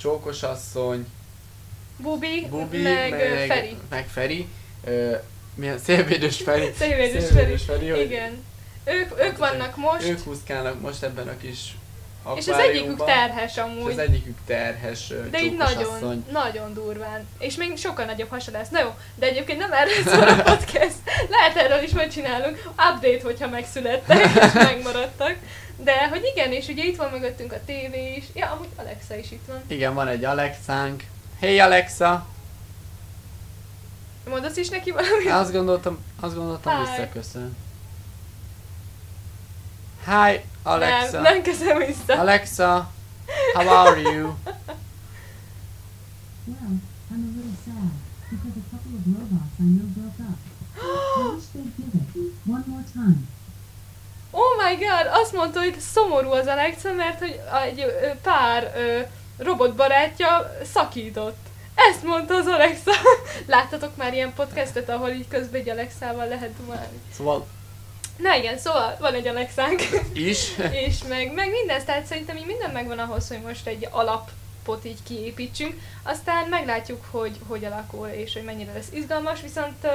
[0.00, 1.06] csókosasszony,
[1.96, 3.76] Bubi, Bubi, meg, meg Feri.
[3.90, 4.46] meg Feri.
[4.84, 5.16] Ö,
[5.54, 6.70] milyen szélvédős Feri.
[6.78, 7.86] Szélvédős Szélvédős Feri.
[7.88, 8.44] Feri, Igen.
[8.84, 11.74] Ők, ők vannak most, Ők úszkálnak most ebben a kis
[12.36, 13.92] és az egyikük terhes és amúgy.
[13.92, 17.26] az egyikük terhes De így nagyon, nagyon durván.
[17.38, 18.68] És még sokkal nagyobb hasa lesz.
[18.68, 20.94] Na jó, de egyébként nem erről szól a podcast.
[21.28, 22.62] Lehet erről is megcsinálunk.
[22.66, 25.34] Update, hogyha megszülettek és megmaradtak.
[25.76, 28.24] De hogy igen, és ugye itt van mögöttünk a tévé is.
[28.34, 29.62] Ja, amúgy Alexa is itt van.
[29.66, 31.02] Igen, van egy Alexánk.
[31.40, 32.26] Hey Alexa!
[34.28, 35.30] Mondasz is neki valamit?
[35.30, 36.90] Azt gondoltam, azt gondoltam Hi.
[36.90, 37.56] visszaköszön.
[40.04, 41.20] Hi, Alexa.
[41.20, 42.18] Nem, nem kezdem vissza.
[42.20, 42.90] Alexa,
[43.54, 44.32] how are you?
[46.46, 46.76] Well,
[47.10, 47.92] I'm a little sad
[48.30, 50.38] because a couple of robots I know broke up.
[50.76, 53.28] I wish they'd give it one more time.
[54.30, 57.84] Oh my god, azt mondta, hogy szomorú az Alexa, mert hogy egy
[58.22, 59.00] pár ö,
[59.38, 61.46] robotbarátja szakított.
[61.74, 62.92] Ezt mondta az Alexa.
[63.46, 67.00] Láttatok már ilyen podcastet, ahol így közben egy Alexával lehet dumálni?
[67.16, 67.46] Szóval
[68.16, 70.58] Na igen, szóval van egy Alexánk, is.
[70.86, 73.88] és meg, meg minden, tehát szerintem így minden megvan ahhoz, hogy most egy
[74.64, 79.86] alapot így kiépítsünk, aztán meglátjuk, hogy hogy alakul, és hogy mennyire lesz izgalmas, viszont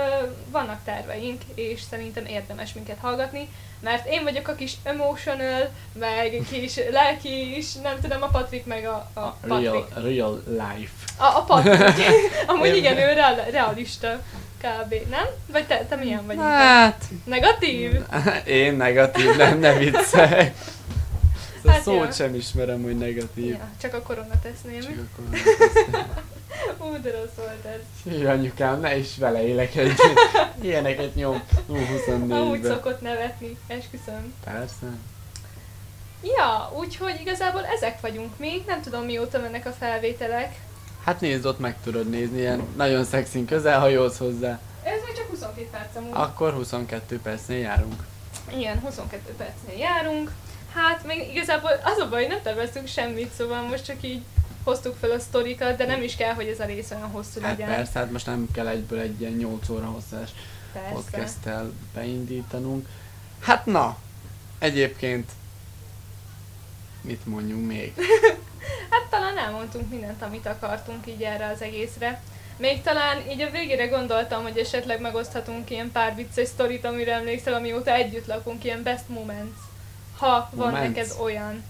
[0.52, 6.76] vannak terveink, és szerintem érdemes minket hallgatni, mert én vagyok a kis emotional, meg kis
[6.92, 9.70] lelki is, nem tudom, a Patrik meg a, a Patrik.
[9.70, 10.94] Real, real life.
[11.18, 12.06] A, a Patrik.
[12.48, 14.22] Amúgy igen, ő real, realista.
[14.62, 14.94] Kb.
[15.10, 15.26] Nem?
[15.52, 16.38] Vagy te, te milyen vagy?
[16.38, 18.02] Hát, Negatív?
[18.46, 20.52] én negatív, nem, ne viccelj.
[21.60, 22.12] Ezt a Hát szót ja.
[22.12, 23.50] sem ismerem, hogy negatív.
[23.50, 24.86] Ja, csak a koronatesz Csak némi.
[24.86, 25.40] akkor
[26.88, 28.12] Ú, de rossz volt ez.
[28.14, 29.92] Hű, anyukám, ne is vele élek egy
[30.62, 31.44] ilyeneket nyom.
[31.68, 31.76] Ú,
[32.30, 32.72] Amúgy 24-ben.
[32.72, 34.34] szokott nevetni, esküszöm.
[34.44, 34.86] Persze.
[36.24, 40.56] Ja, úgyhogy igazából ezek vagyunk még, nem tudom mióta mennek a felvételek.
[41.04, 44.60] Hát nézd, ott meg tudod nézni, ilyen nagyon szexin közel hajóz hozzá.
[44.84, 46.12] Ez még csak 22 perc amúgy.
[46.14, 48.04] Akkor 22 percnél járunk.
[48.56, 50.32] Igen, 22 percnél járunk.
[50.74, 54.22] Hát még igazából az a baj, hogy nem terveztünk semmit, szóval most csak így
[54.64, 57.58] hoztuk fel a sztorikat, de nem is kell, hogy ez a rész olyan hosszú Hát
[57.58, 57.76] legyen.
[57.76, 60.30] persze, hát most nem kell egyből egy ilyen 8 óra hosszás
[60.74, 60.90] Persze.
[60.94, 62.88] podcasttel beindítanunk.
[63.40, 63.98] Hát na,
[64.60, 65.32] egyébként
[67.02, 67.94] mit mondjunk még?
[68.90, 72.22] Hát talán elmondtunk mindent, amit akartunk így erre az egészre.
[72.58, 77.54] Még talán így a végére gondoltam, hogy esetleg megoszthatunk ilyen pár vicces sztorit, amire emlékszel,
[77.54, 79.58] amióta együtt lakunk, ilyen best moments.
[80.20, 80.96] Ha van Moments?
[80.96, 81.64] neked olyan.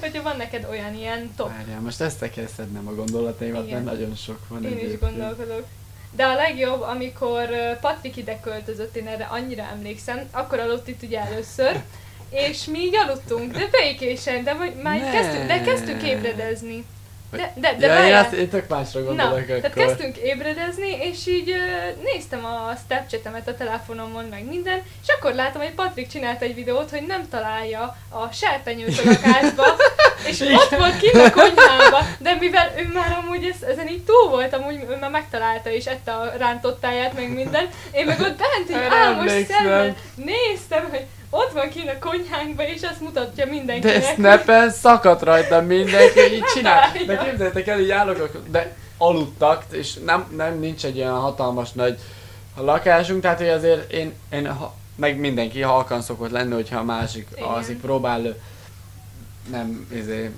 [0.00, 1.48] Hogyha van neked olyan ilyen top.
[1.48, 3.82] Várjál, most ezt kell szednem a gondolataimat, Igen.
[3.82, 5.00] mert nagyon sok van Én is egyébként.
[5.00, 5.66] gondolkodok.
[6.10, 7.48] De a legjobb, amikor
[7.80, 11.82] Patrik ide költözött, én erre annyira emlékszem, akkor aludt itt ugye először,
[12.30, 15.10] és mi így aludtunk, de békésen, de már Ne.
[15.10, 16.84] kezdtünk, de kezdtünk ébredezni.
[17.30, 18.24] De, de, de ja, én, várjál.
[18.24, 19.84] azt, én tök másra Na, gondolok tehát akkor.
[19.84, 25.62] kezdtünk ébredezni, és így ö, néztem a Snapchatemet a telefonomon, meg minden, és akkor látom,
[25.62, 29.64] hogy Patrik csinált egy videót, hogy nem találja a serpenyőt a lakásba,
[30.28, 30.54] és Igen.
[30.54, 34.54] ott volt kint a konyhába, de mivel ő már amúgy ez, ezen így túl volt,
[34.54, 38.88] amúgy ő már megtalálta és ette a rántottáját, meg minden, én meg ott bent így
[38.90, 43.96] álmos szemmel néztem, hogy ott van kint a konyhánkba, és azt mutatja mindenkinek.
[43.96, 46.92] De snappen szakadt rajta mindenki, így csinál.
[47.06, 51.98] De képzeljétek el, így állok, de aludtak, és nem, nem nincs egy olyan hatalmas nagy
[52.56, 54.56] lakásunk, tehát hogy azért én, én
[54.96, 57.44] meg mindenki halkan szokott lenni, hogyha a másik Igen.
[57.48, 58.36] alszik, próbál
[59.50, 60.30] nem, izé,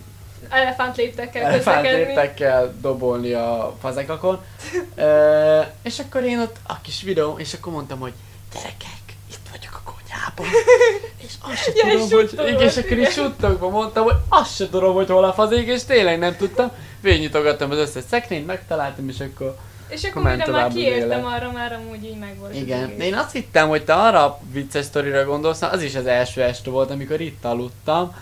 [0.49, 1.89] Elefánt léptekkel közlekedni.
[1.89, 4.45] elefántléptekkel dobolni a fazekakon.
[4.95, 8.13] Ö, és akkor én ott a kis videó, és akkor mondtam, hogy
[8.55, 9.00] gyerekek,
[10.41, 11.19] a konyhában.
[11.27, 12.49] És azt se Ja, tudom, hogy...
[12.49, 15.85] Igen, és akkor is suttogva mondtam, hogy azt se tudom, hogy hol a fazék, és
[15.85, 16.71] tényleg nem tudtam.
[17.01, 19.57] Végnyitogattam az összes szekrényt, megtaláltam, és akkor...
[19.89, 22.55] És akkor mire már kiértem arra, már amúgy így meg volt.
[22.55, 26.43] Igen, én azt hittem, hogy te arra a vicces sztorira gondolsz, az is az első
[26.43, 28.15] este volt, amikor itt aludtam,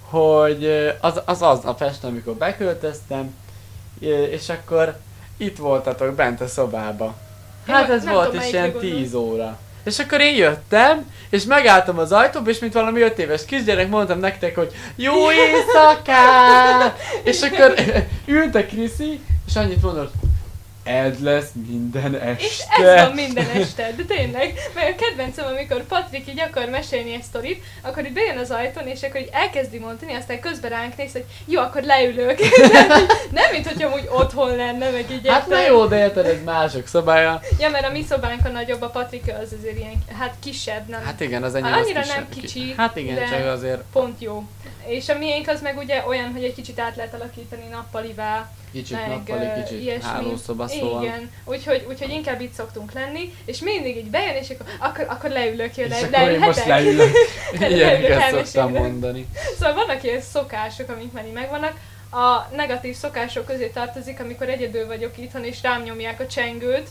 [0.00, 0.66] hogy
[1.00, 3.34] az az, az a este, amikor beköltöztem,
[4.30, 4.96] és akkor
[5.36, 7.14] itt voltatok bent a szobába.
[7.66, 8.94] Hát ez nem volt is ilyen gondolsz.
[8.94, 9.58] 10 óra.
[9.84, 14.18] És akkor én jöttem, és megálltam az ajtóba, és mint valami 5 éves kisgyerek mondtam
[14.18, 16.98] nektek, hogy jó éjszakát!
[17.24, 17.74] és akkor
[18.26, 20.12] ült a Kriszi, és annyit mondott,
[20.84, 22.44] ez lesz minden este.
[22.44, 24.54] És ez van minden este, de tényleg.
[24.74, 28.86] Mert a kedvencem, amikor Patrik így akar mesélni egy sztorit, akkor így bejön az ajtón,
[28.86, 32.38] és akkor így elkezdi mondani, aztán közben ránk néz, hogy jó, akkor leülök.
[32.72, 32.88] nem,
[33.40, 36.86] nem, mint hogy amúgy otthon lenne, meg így Hát na jó, de érted, ez mások
[36.86, 37.40] szobája.
[37.58, 41.04] Ja, mert a mi szobánk a nagyobb, a Patrik az azért ilyen, hát kisebb, nem
[41.04, 42.16] Hát igen, az enyém Hát az annyira kisebb.
[42.16, 44.44] nem kicsi, Hát igen, de- csak azért pont jó.
[44.86, 48.96] És a miénk az meg ugye olyan, hogy egy kicsit át lehet alakítani nappalivá, kicsit
[48.96, 50.08] meg nappali, kicsit ilyesmi.
[50.08, 51.02] hálószoba, szóval.
[51.02, 55.30] Igen, úgyhogy, úgyhogy inkább itt szoktunk lenni, és mindig így bejön, és akkor, akkor, akkor
[55.30, 57.10] leülök, jön, És le, akkor én most leülök.
[57.68, 59.26] Ilyeneket szoktam mondani.
[59.58, 61.72] Szóval vannak ilyen szokások, amik már megvannak.
[62.10, 66.88] A negatív szokások közé tartozik, amikor egyedül vagyok itthon, és rám nyomják a csengőt.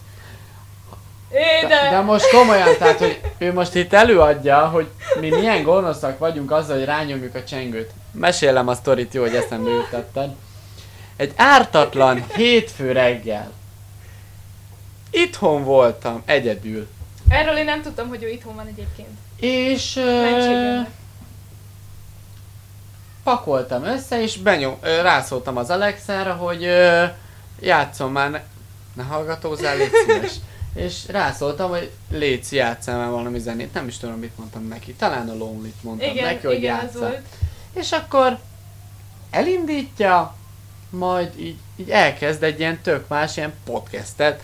[1.31, 1.89] É, De, de...
[1.89, 4.87] de most komolyan, tehát, hogy ő most itt előadja, hogy
[5.19, 7.91] mi milyen gonoszak vagyunk azzal, hogy rányomjuk a csengőt.
[8.11, 10.35] Mesélem a sztorit, jó, hogy eszembe jutottad.
[11.15, 13.51] Egy ártatlan hétfő reggel.
[15.11, 16.87] Itthon voltam, egyedül.
[17.29, 19.09] Erről én nem tudtam, hogy ő itthon van egyébként.
[19.39, 20.89] És Mentségednek.
[23.23, 27.05] pakoltam össze, és benyom, ö, rászóltam az Alexára, hogy ö,
[27.59, 28.41] játszom már, ne,
[28.93, 30.33] ne hallgatózzál, légy szíves.
[30.75, 35.29] És rászóltam, hogy légy játszál már valami zenét, nem is tudom, mit mondtam neki, talán
[35.29, 37.21] a Lonely-t mondtam Igen, neki, hogy igen, játszál.
[37.73, 38.39] És akkor
[39.29, 40.35] elindítja,
[40.89, 44.41] majd így, így elkezd egy ilyen tök más ilyen podcastet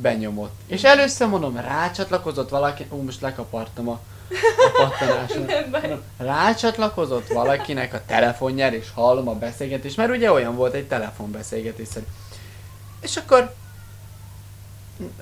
[0.00, 0.54] benyomott.
[0.66, 4.00] És először mondom, rácsatlakozott valaki, ó, most lekapartam a,
[4.82, 5.02] a.
[5.70, 11.88] Mondom, Rácsatlakozott valakinek a telefonjára, és hallom a beszélgetést, mert ugye olyan volt egy telefonbeszélgetés
[11.88, 12.08] szerint.
[13.00, 13.54] És akkor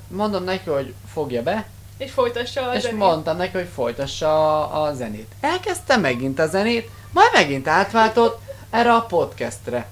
[0.09, 2.99] mondom neki, hogy fogja be, És folytassa a és zenét.
[2.99, 5.33] mondtam neki, hogy folytassa a, a zenét.
[5.41, 9.87] Elkezdte megint a zenét, majd megint átváltott erre a podcastre.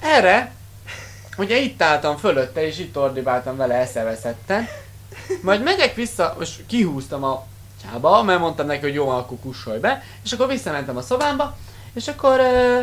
[0.00, 0.52] Erre,
[1.38, 4.68] ugye itt álltam fölötte, és itt ordibáltam vele eszeveszetten.
[5.42, 7.44] Majd megyek vissza, most kihúztam a
[7.82, 11.56] csába, mert mondtam neki, hogy jó, akkor kussolj be, és akkor visszamentem a szobámba,
[11.94, 12.80] és akkor ö,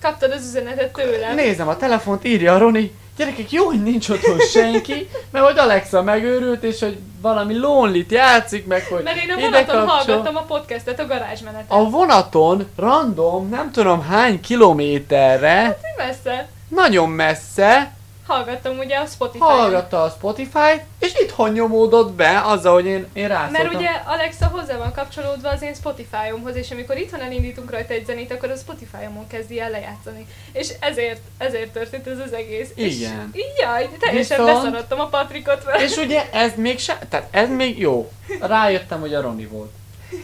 [0.00, 1.34] Kaptad az üzenetet tőlem.
[1.34, 6.02] nézem a telefont, írja a Roni, gyerekek, jó, hogy nincs otthon senki, mert hogy Alexa
[6.02, 11.00] megőrült, és hogy valami lonely játszik, meg hogy Mert én a vonaton hallgattam a podcastet,
[11.00, 11.66] a garázsmenetet.
[11.68, 16.48] A vonaton, random, nem tudom hány kilométerre, Mi messze?
[16.68, 17.92] Nagyon messze,
[18.26, 19.48] Hallgattam ugye a Spotify-on.
[19.50, 23.62] hallgatta a Spotify-t, és itthon nyomódott be azzal, hogy én, én rászóltam.
[23.62, 28.06] Mert ugye Alexa hozzá van kapcsolódva az én Spotify-omhoz, és amikor itthon elindítunk rajta egy
[28.06, 30.26] zenét, akkor a Spotify-omon kezdi el lejátszani.
[30.52, 32.68] És ezért, ezért történt ez az egész.
[32.74, 33.30] Igen.
[33.32, 35.82] És, jaj, teljesen Viszont- beszaradtam a Patrikot vele.
[35.84, 38.12] És ugye ez még se, tehát ez még jó.
[38.40, 39.70] Rájöttem, hogy a Roni volt.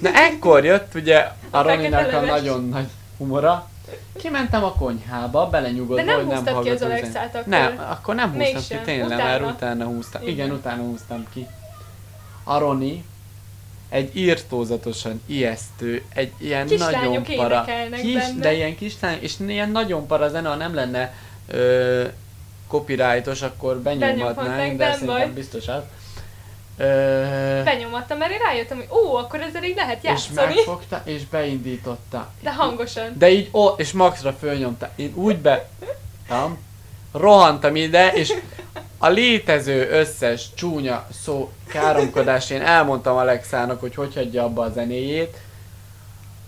[0.01, 1.19] Na ekkor jött ugye
[1.51, 2.41] a A Roninak a fekete leves.
[2.41, 2.87] nagyon nagy
[3.19, 3.70] humora.
[4.17, 7.47] Kimentem a konyhába, belenyugodva, De nem hogy nem húztad ki az Alexát akkor?
[7.47, 8.79] Nem, akkor nem húztam Mégsem.
[8.79, 9.25] ki, tényleg, Utána?
[9.25, 10.23] mert utána húztam.
[10.23, 10.35] Igen.
[10.35, 10.51] Igen.
[10.51, 11.47] utána húztam ki.
[12.45, 13.05] A Roni
[13.89, 17.65] egy írtózatosan ijesztő, egy ilyen Kislányok nagyon para,
[18.01, 18.41] kis, benne.
[18.41, 21.15] de ilyen kislány, és ilyen nagyon para zene, ha nem lenne
[21.47, 22.05] ö,
[22.69, 25.31] copyrightos, akkor benyomhatnánk, de szerintem baj.
[25.35, 25.83] biztos az.
[26.81, 30.55] Ö, Benyomattam, mert én rájöttem, hogy ó, akkor ezzel így lehet és játszani.
[30.55, 32.29] megfogta, és beindította.
[32.43, 33.15] De hangosan.
[33.19, 34.91] De így, ó, és maxra fölnyomta.
[34.97, 35.69] Én úgy be...
[36.29, 36.59] Tam,
[37.13, 38.33] rohantam ide, és
[38.99, 45.37] a létező összes csúnya szó káromkodás, én elmondtam Alexának, hogy hogy hagyja abba a zenéjét.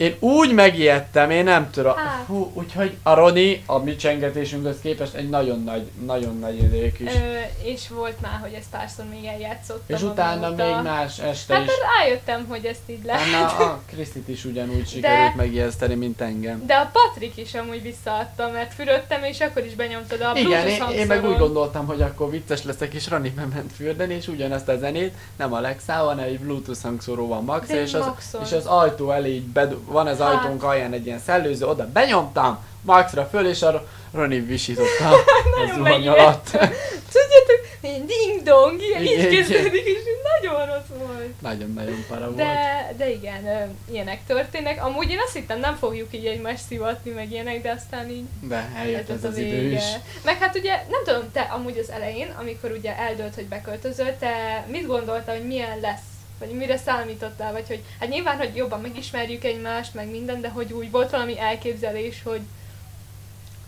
[0.02, 1.96] Én úgy megijedtem, én nem tudom.
[1.96, 2.24] Hát.
[2.26, 7.14] Hú, úgyhogy a Roni a mi csengetésünkhöz képest egy nagyon nagy, nagyon nagy idő kis.
[7.14, 7.18] Ö,
[7.62, 9.96] és volt már, hogy ezt párszor még eljátszottam.
[9.96, 11.70] és utána amióta- még más este Hát is.
[11.98, 13.20] rájöttem, hogy ezt így lehet.
[13.22, 16.66] Hát na, a Krisztit is ugyanúgy sikerült megijeszteni, mint engem.
[16.66, 20.82] De a Patrik is amúgy visszaadta, mert fürödtem, és akkor is benyomtad a Igen, én,
[20.96, 24.78] én meg úgy gondoltam, hogy akkor vicces leszek, és Rani bement fürdeni, és ugyanezt a
[24.78, 28.42] zenét, nem Alexával, hanem egy Bluetooth hangszóró van max, és az, maxon.
[28.42, 30.34] és az ajtó elé így bedu- van az Hát.
[30.34, 35.16] ajtónk alján egy ilyen szellőző, oda benyomtam, maxra föl, és a Roni visította a
[35.58, 36.44] Nagyon zuhany alatt.
[37.12, 39.98] Tudjátok, ilyen ding-dong, ilyen így kezdődik, és
[40.40, 41.40] nagyon rossz volt.
[41.40, 42.36] Nagyon-nagyon para volt.
[42.36, 44.84] De, de igen, ilyenek történnek.
[44.84, 48.72] Amúgy én azt hittem, nem fogjuk így egymást szivatni, meg ilyenek, de aztán így De
[48.76, 49.84] eljött ez lett az idő is.
[50.24, 54.64] Meg hát ugye, nem tudom, te amúgy az elején, amikor ugye eldőlt, hogy beköltözöl, te
[54.66, 56.00] mit gondoltál, hogy milyen lesz?
[56.42, 57.52] Vagy mire számítottál?
[57.52, 61.38] Vagy hogy, hát nyilván, hogy jobban megismerjük egymást, meg minden, de hogy úgy volt valami
[61.38, 62.40] elképzelés, hogy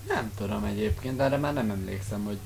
[0.08, 2.38] Nem tudom egyébként, de erre már nem emlékszem, hogy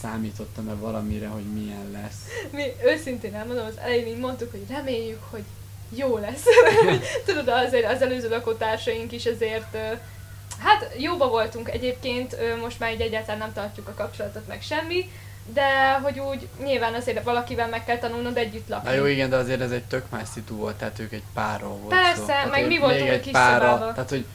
[0.00, 2.26] számítottam-e valamire, hogy milyen lesz.
[2.50, 5.44] mi őszintén elmondom, az elején így mondtuk, hogy reméljük, hogy
[5.96, 6.44] jó lesz.
[7.26, 9.92] Tudod, azért az előző lakótársaink is azért, ö,
[10.58, 15.10] hát jóba voltunk egyébként, most már így egyáltalán nem tartjuk a kapcsolatot meg semmi,
[15.46, 18.88] de hogy úgy nyilván azért valakivel meg kell tanulnod együtt lakni.
[18.88, 21.76] Na jó, igen, de azért ez egy tök más szitu volt, tehát ők egy párról
[21.76, 22.26] volt Persze, szó.
[22.26, 23.94] Tehát meg mi voltunk egy kis szobában.
[23.94, 24.26] Tehát, hogy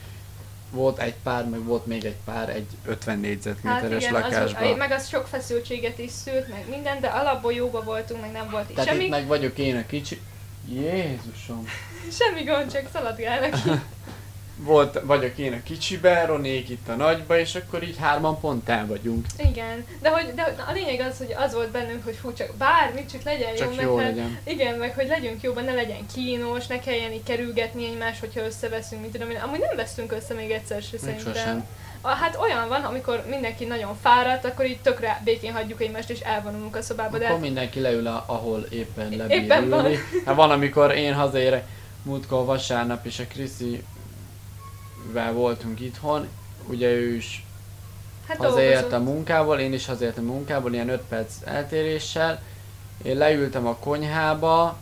[0.70, 4.76] volt egy pár, meg volt még egy pár, egy 50 Hát négyzetméteres igen, az, lakásban.
[4.76, 8.68] meg az sok feszültséget is szült, meg minden, de alapból jóba voltunk, meg nem volt
[8.68, 10.20] itt Tehát semmi, itt meg vagyok én a kicsi...
[10.68, 11.64] Jézusom!
[12.12, 13.70] semmi gond, csak szaladgálnak ki.
[14.60, 18.86] Volt, vagyok én a kicsiben, Ronék itt a nagyba, és akkor így hárman pont el
[18.86, 19.26] vagyunk.
[19.36, 23.10] Igen, de, hogy, de a lényeg az, hogy az volt bennünk, hogy fú, csak bármit,
[23.10, 24.38] csak legyen Csak jó, jó meg, hát- legyen.
[24.44, 29.00] Igen, meg hogy legyünk jóban, ne legyen kínos, ne kelljen így kerülgetni egymás, hogyha összeveszünk,
[29.00, 29.36] mint tudom én.
[29.36, 31.32] Amúgy nem veszünk össze még egyszer se szerintem.
[31.32, 31.66] sosem.
[32.02, 36.76] Hát olyan van, amikor mindenki nagyon fáradt, akkor így tökre békén hagyjuk egymást, és elvonulunk
[36.76, 39.84] a szobába, de Akkor mindenki leül, ahol éppen lebír Éppen van.
[40.24, 41.64] Hát van, amikor én hazaérek
[42.02, 43.26] múltkor vasárnap, és a
[45.08, 46.28] Kriszivel voltunk itthon,
[46.66, 47.44] ugye ő is
[48.28, 52.42] hát hazaért a munkából, én is hazaértem a munkából, ilyen 5 perc eltéréssel.
[53.02, 54.76] Én leültem a konyhába,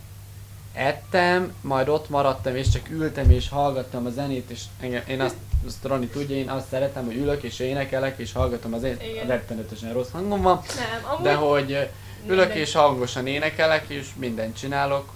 [0.72, 5.36] ettem, majd ott maradtam, és csak ültem és hallgattam a zenét, és engem, én azt,
[5.66, 9.26] azt Rani tudja, én azt szeretem, hogy ülök és énekelek, és hallgatom az Igen.
[9.26, 11.70] rettenetesen rossz hangom van, Nem, amúgy de hogy
[12.26, 12.56] ülök mindegy.
[12.56, 15.12] és hangosan énekelek, és mindent csinálok,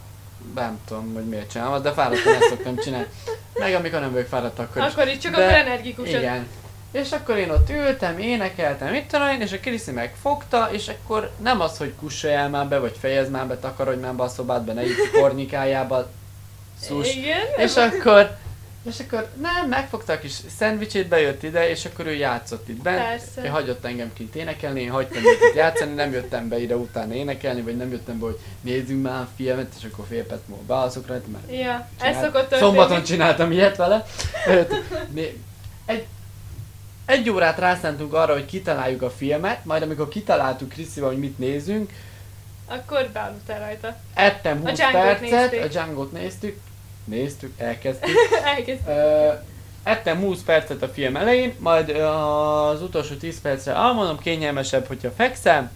[0.55, 3.07] nem tudom, hogy miért csinálom, de fáradtan ezt szoktam csinálni.
[3.61, 4.92] Meg amikor nem vagyok fáradt, akkor is.
[4.92, 6.20] Akkor így csak De- akkor energikusan.
[6.20, 6.46] Igen.
[6.92, 11.31] És akkor én ott ültem, énekeltem, mit tudom én, és a Kriszi megfogta, és akkor
[11.42, 14.73] nem az, hogy kussolj már be, vagy fejezd már be, takarodj már be a szobádba,
[14.73, 16.11] ne itt kornikájába,
[16.81, 17.14] szus.
[17.14, 17.46] Igen.
[17.57, 18.37] És akkor,
[18.83, 22.99] és akkor nem, megfogta a kis szendvicsét, bejött ide, és akkor ő játszott itt bent.
[22.99, 23.45] Persze.
[23.45, 27.61] Ő hagyott engem kint énekelni, én hagytam itt játszani, nem jöttem be ide utána énekelni,
[27.61, 31.07] vagy nem jöttem be, hogy nézzünk már a filmet, és akkor fél perc múlva bealszok
[31.07, 32.61] rajta, mert Ja, ez szokott történni.
[32.61, 34.07] Szombaton csináltam ilyet vele.
[35.87, 36.07] Egy,
[37.07, 41.90] egy órát rászántunk arra, hogy kitaláljuk a filmet, majd amikor kitaláltuk Kriszival, hogy mit nézünk,
[42.66, 43.97] Akkor bealudtál rajta.
[44.14, 45.62] ettem A 20 Django-t percet, nézték.
[45.62, 46.59] a Django-t néztük,
[47.11, 48.16] néztük, elkezdtük.
[48.57, 48.88] Elkezdtük.
[48.88, 49.29] Ö,
[49.83, 55.70] ettem 20 percet a film elején, majd az utolsó 10 percre elmondom, kényelmesebb, hogyha fekszem,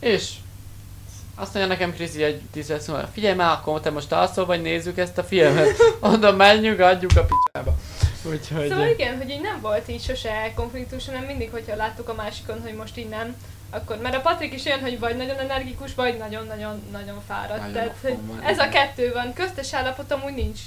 [0.00, 0.30] és
[1.34, 4.62] azt mondja nekem Kriszi egy 10 perc múlva, figyelj már, akkor te most alszol, vagy
[4.62, 5.76] nézzük ezt a filmet.
[6.00, 7.74] Mondom, menjünk, adjuk a picsába.
[8.24, 8.68] Úgyhogy...
[8.68, 12.60] Szóval igen, hogy így nem volt így sose konfliktus, hanem mindig, hogyha láttuk a másikon,
[12.62, 13.36] hogy most így nem,
[13.70, 17.58] akkor, mert a Patrik is olyan, hogy vagy nagyon energikus, vagy nagyon-nagyon-nagyon fáradt.
[17.58, 20.60] Nagyon Tehát, hogy ez a kettő van, köztes állapot amúgy nincs.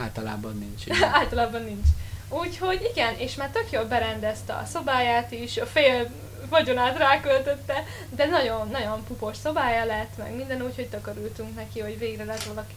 [0.00, 1.00] Általában nincs.
[1.20, 1.86] Általában nincs.
[2.28, 6.10] Úgyhogy igen, és már tök jól berendezte a szobáját is, a fél
[6.48, 11.80] vagyonát ráköltötte, de nagyon, nagyon pupos szobája lett, meg minden úgy, hogy tök örültünk neki,
[11.80, 12.74] hogy végre lett valaki.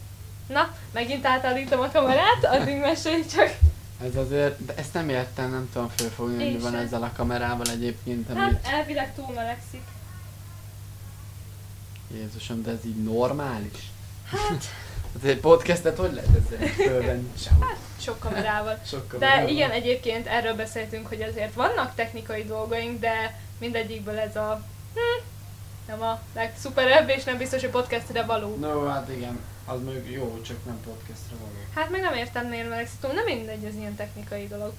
[0.47, 3.57] Na, megint átállítom a kamerát, addig mesélj csak.
[4.03, 6.79] Ez azért, de ezt nem értem, nem tudom fölfogni, hogy mi van sem.
[6.79, 8.41] ezzel a kamerával egyébként, amit...
[8.41, 9.81] Hát elvileg túl melegszik.
[12.13, 13.91] Jézusom, de ez így normális?
[14.25, 14.63] Hát,
[15.13, 17.29] Hát egy podcastet hogy lehet ezzel fölvenni?
[17.37, 17.75] Sehogy.
[17.99, 18.79] sok kamerával.
[18.91, 24.61] Sokkal De igen, egyébként erről beszéltünk, hogy azért vannak technikai dolgaink, de mindegyikből ez a
[24.93, 25.23] hm,
[25.87, 28.55] nem a legszuperebb, és nem biztos, hogy podcastre való.
[28.55, 31.53] No, hát igen, az még jó, csak nem podcastra való.
[31.73, 34.73] Hát meg nem értem miért melegszik nem mindegy, ez ilyen technikai dolog.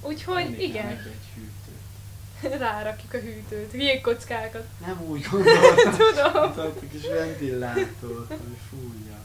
[0.00, 0.98] Úgyhogy Mindig igen, egy
[1.34, 2.58] hűtőt.
[2.66, 4.66] rárakjuk a hűtőt, jégkockákat.
[4.86, 5.96] Nem úgy gondoltam.
[5.98, 6.74] Tudom.
[6.82, 9.18] Egy kis ventilátort, hogy fújja.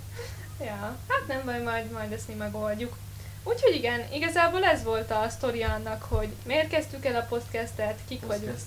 [0.59, 2.97] Ja, hát nem baj, majd, majd ezt mi megoldjuk.
[3.43, 8.25] Úgyhogy igen, igazából ez volt a sztori annak, hogy miért kezdtük el a podcastet, kik
[8.25, 8.57] vagyunk.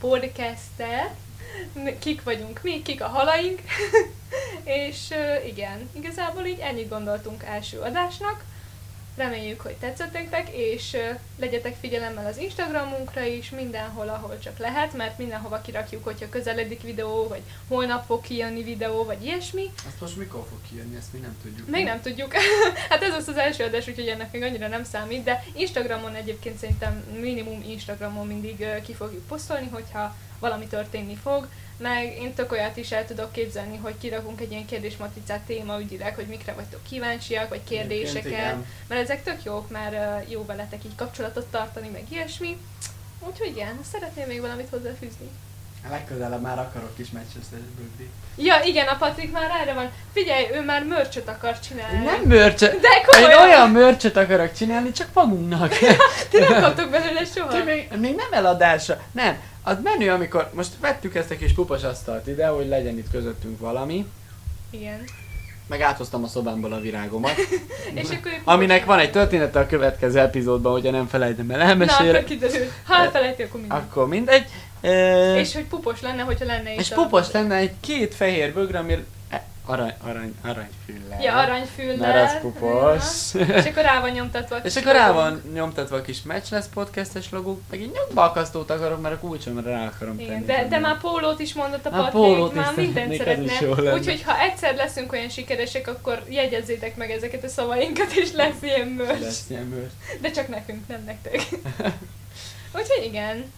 [0.00, 1.14] Podcastet.
[1.98, 3.60] Kik vagyunk mi, kik a halaink,
[4.84, 5.08] és
[5.46, 8.44] igen, igazából így ennyit gondoltunk első adásnak.
[9.16, 10.96] Reméljük, hogy tetszett nektek, és
[11.38, 17.28] legyetek figyelemmel az Instagramunkra is, mindenhol, ahol csak lehet, mert mindenhova kirakjuk, hogyha közeledik videó,
[17.28, 19.70] vagy holnap fog kijönni videó, vagy ilyesmi.
[19.86, 21.68] Azt most mikor fog kijönni, ezt mi nem tudjuk.
[21.68, 22.34] Még nem tudjuk.
[22.90, 26.58] hát ez az az első adás, úgyhogy ennek még annyira nem számít, de Instagramon egyébként
[26.58, 31.48] szerintem minimum Instagramon mindig ki fogjuk posztolni, hogyha valami történni fog.
[31.76, 36.26] Meg én tök olyat is el tudok képzelni, hogy kirakunk egy ilyen kérdésmatricát témaügyileg, hogy
[36.26, 38.56] mikre vagytok kíváncsiak, vagy kérdéseket.
[38.86, 42.56] Mert ezek tök jók, mert jó veletek így kapcsolatot tartani, meg ilyesmi.
[43.26, 45.30] Úgyhogy igen, szeretném még valamit hozzáfűzni.
[45.90, 48.10] Legközelebb már akarok kis Manchester Rugby.
[48.36, 49.90] Ja, igen, a Patrik már erre van.
[50.12, 52.04] Figyelj, ő már mörcsöt akar csinálni.
[52.04, 52.66] Nem mörcse.
[52.66, 53.42] De Én komolyan!
[53.42, 55.72] olyan mörcsöt akarok csinálni, csak magunknak.
[56.30, 57.48] Ti nem kaptok belőle soha.
[57.48, 59.00] Ti még, még nem eladásra.
[59.12, 59.36] Nem.
[59.62, 63.58] Az menő, amikor most vettük ezt a kis pupas asztalt ide, hogy legyen itt közöttünk
[63.60, 64.06] valami.
[64.70, 65.04] Igen.
[65.66, 67.34] Meg áthoztam a szobámból a virágomat.
[67.94, 72.08] És akkor Aminek van egy története a következő epizódban, hogyha nem felejtem el Na, elmesélni.
[72.10, 72.66] akkor kiderül.
[72.86, 73.78] Ha elfelejti, akkor mindegy.
[73.78, 74.44] Akkor mindegy.
[74.80, 78.52] Ö, És hogy pupos lenne, hogyha lenne és itt a- pupos lenne egy két fehér
[78.52, 81.20] bögre, ami e, arany, arany, aranyfüllel.
[81.22, 81.96] Ja, aranyfüllel.
[82.12, 83.34] Mert az pupos.
[83.48, 83.54] Ja.
[83.56, 84.56] És akkor rá van nyomtatva.
[84.56, 87.90] a És kis akkor rá van nyomtatva a kis Match lesz podcastes logó, meg így
[87.94, 90.28] nyugba akasztót akarok, mert a kulcsomra rá akarom tenni.
[90.28, 93.92] Igen, de, de már pólót is mondott a Már Patrik, pólót már mindent szeretne.
[93.92, 98.86] Úgyhogy ha egyszer leszünk olyan sikeresek, akkor jegyezzétek meg ezeket a szavainkat, és lesz ilyen
[98.88, 99.20] merch.
[99.20, 100.20] Lesz ilyen merch.
[100.20, 101.34] De csak nekünk, nem nektek.
[102.78, 103.52] Úgyhogy igen,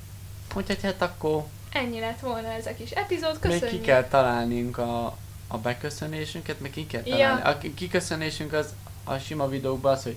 [0.55, 3.31] Úgyhogy hát akkor ennyi lett volna ez a kis epizód.
[3.33, 3.81] még Köszönjük.
[3.81, 5.17] ki kell találnunk a,
[5.49, 7.17] a beköszönésünket, meg ki kell Ja.
[7.17, 7.43] találni.
[7.43, 8.75] A ki- kiköszönésünk az
[9.05, 10.17] a sima videókban az, hogy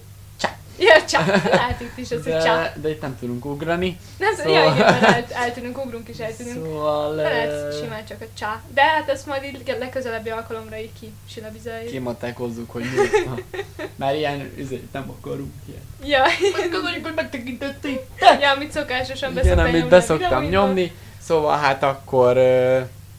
[0.78, 1.20] Ja, csá.
[1.58, 2.62] Hát itt is az, hogy csá.
[2.62, 4.00] de, de itt nem tudunk ugrani.
[4.18, 6.66] Nem, Szóval- ja, igen, mert el, eltűnünk, ugrunk is eltűnünk.
[6.66, 7.16] Szóval...
[7.16, 8.62] Lehet simán csak a csá.
[8.74, 11.92] De hát ezt majd így legközelebbi alkalomra így ki silabizáljuk.
[11.92, 13.42] kimatekozzuk, hogy mi.
[13.96, 15.82] Már ilyen, üzét nem akarunk ilyen.
[16.04, 16.24] Ja,
[16.58, 18.00] Megköszönjük, hogy megtekintették!
[18.42, 20.92] ja, amit szokásosan Igen, beszoktam amit nyomni a beszoktam nyomni.
[21.22, 22.38] Szóval hát akkor...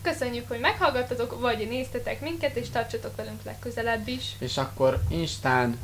[0.03, 4.25] Köszönjük, hogy meghallgattatok, vagy néztetek minket, és tartsatok velünk legközelebb is.
[4.39, 5.79] és akkor Instán,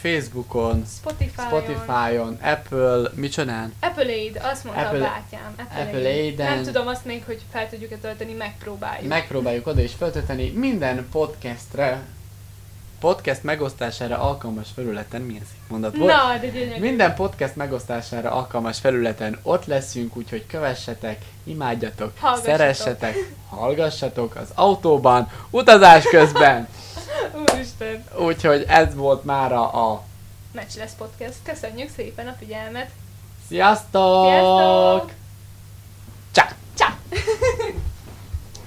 [0.00, 1.46] Facebookon, Spotify-on.
[1.46, 3.72] Spotify-on, Apple, micsodán?
[3.80, 5.54] Apple Aid, azt mondta Apple- a bátyám.
[5.58, 6.38] Apple, Apple Aid.
[6.38, 9.08] Nem tudom azt még, hogy fel tudjuk-e tölteni, megpróbáljuk.
[9.08, 12.02] Megpróbáljuk oda is feltölteni minden podcastre,
[13.00, 16.12] podcast megosztására alkalmas felületen, milyen szép mondat volt.
[16.12, 16.80] Na, de gyönyörű.
[16.80, 22.56] Minden podcast megosztására alkalmas felületen ott leszünk, úgyhogy kövessetek, imádjatok, Hallgassatok.
[22.56, 23.16] szeressetek,
[23.48, 26.68] hallgassatok az autóban, utazás közben.
[27.34, 28.04] Úristen.
[28.18, 30.02] Úgyhogy ez volt már a, a
[30.52, 31.36] Meccs lesz podcast.
[31.42, 32.90] Köszönjük szépen a figyelmet.
[33.48, 34.26] Sziasztok!
[34.26, 35.12] Sziasztok!
[36.32, 36.48] Csá!
[36.74, 36.96] Csá!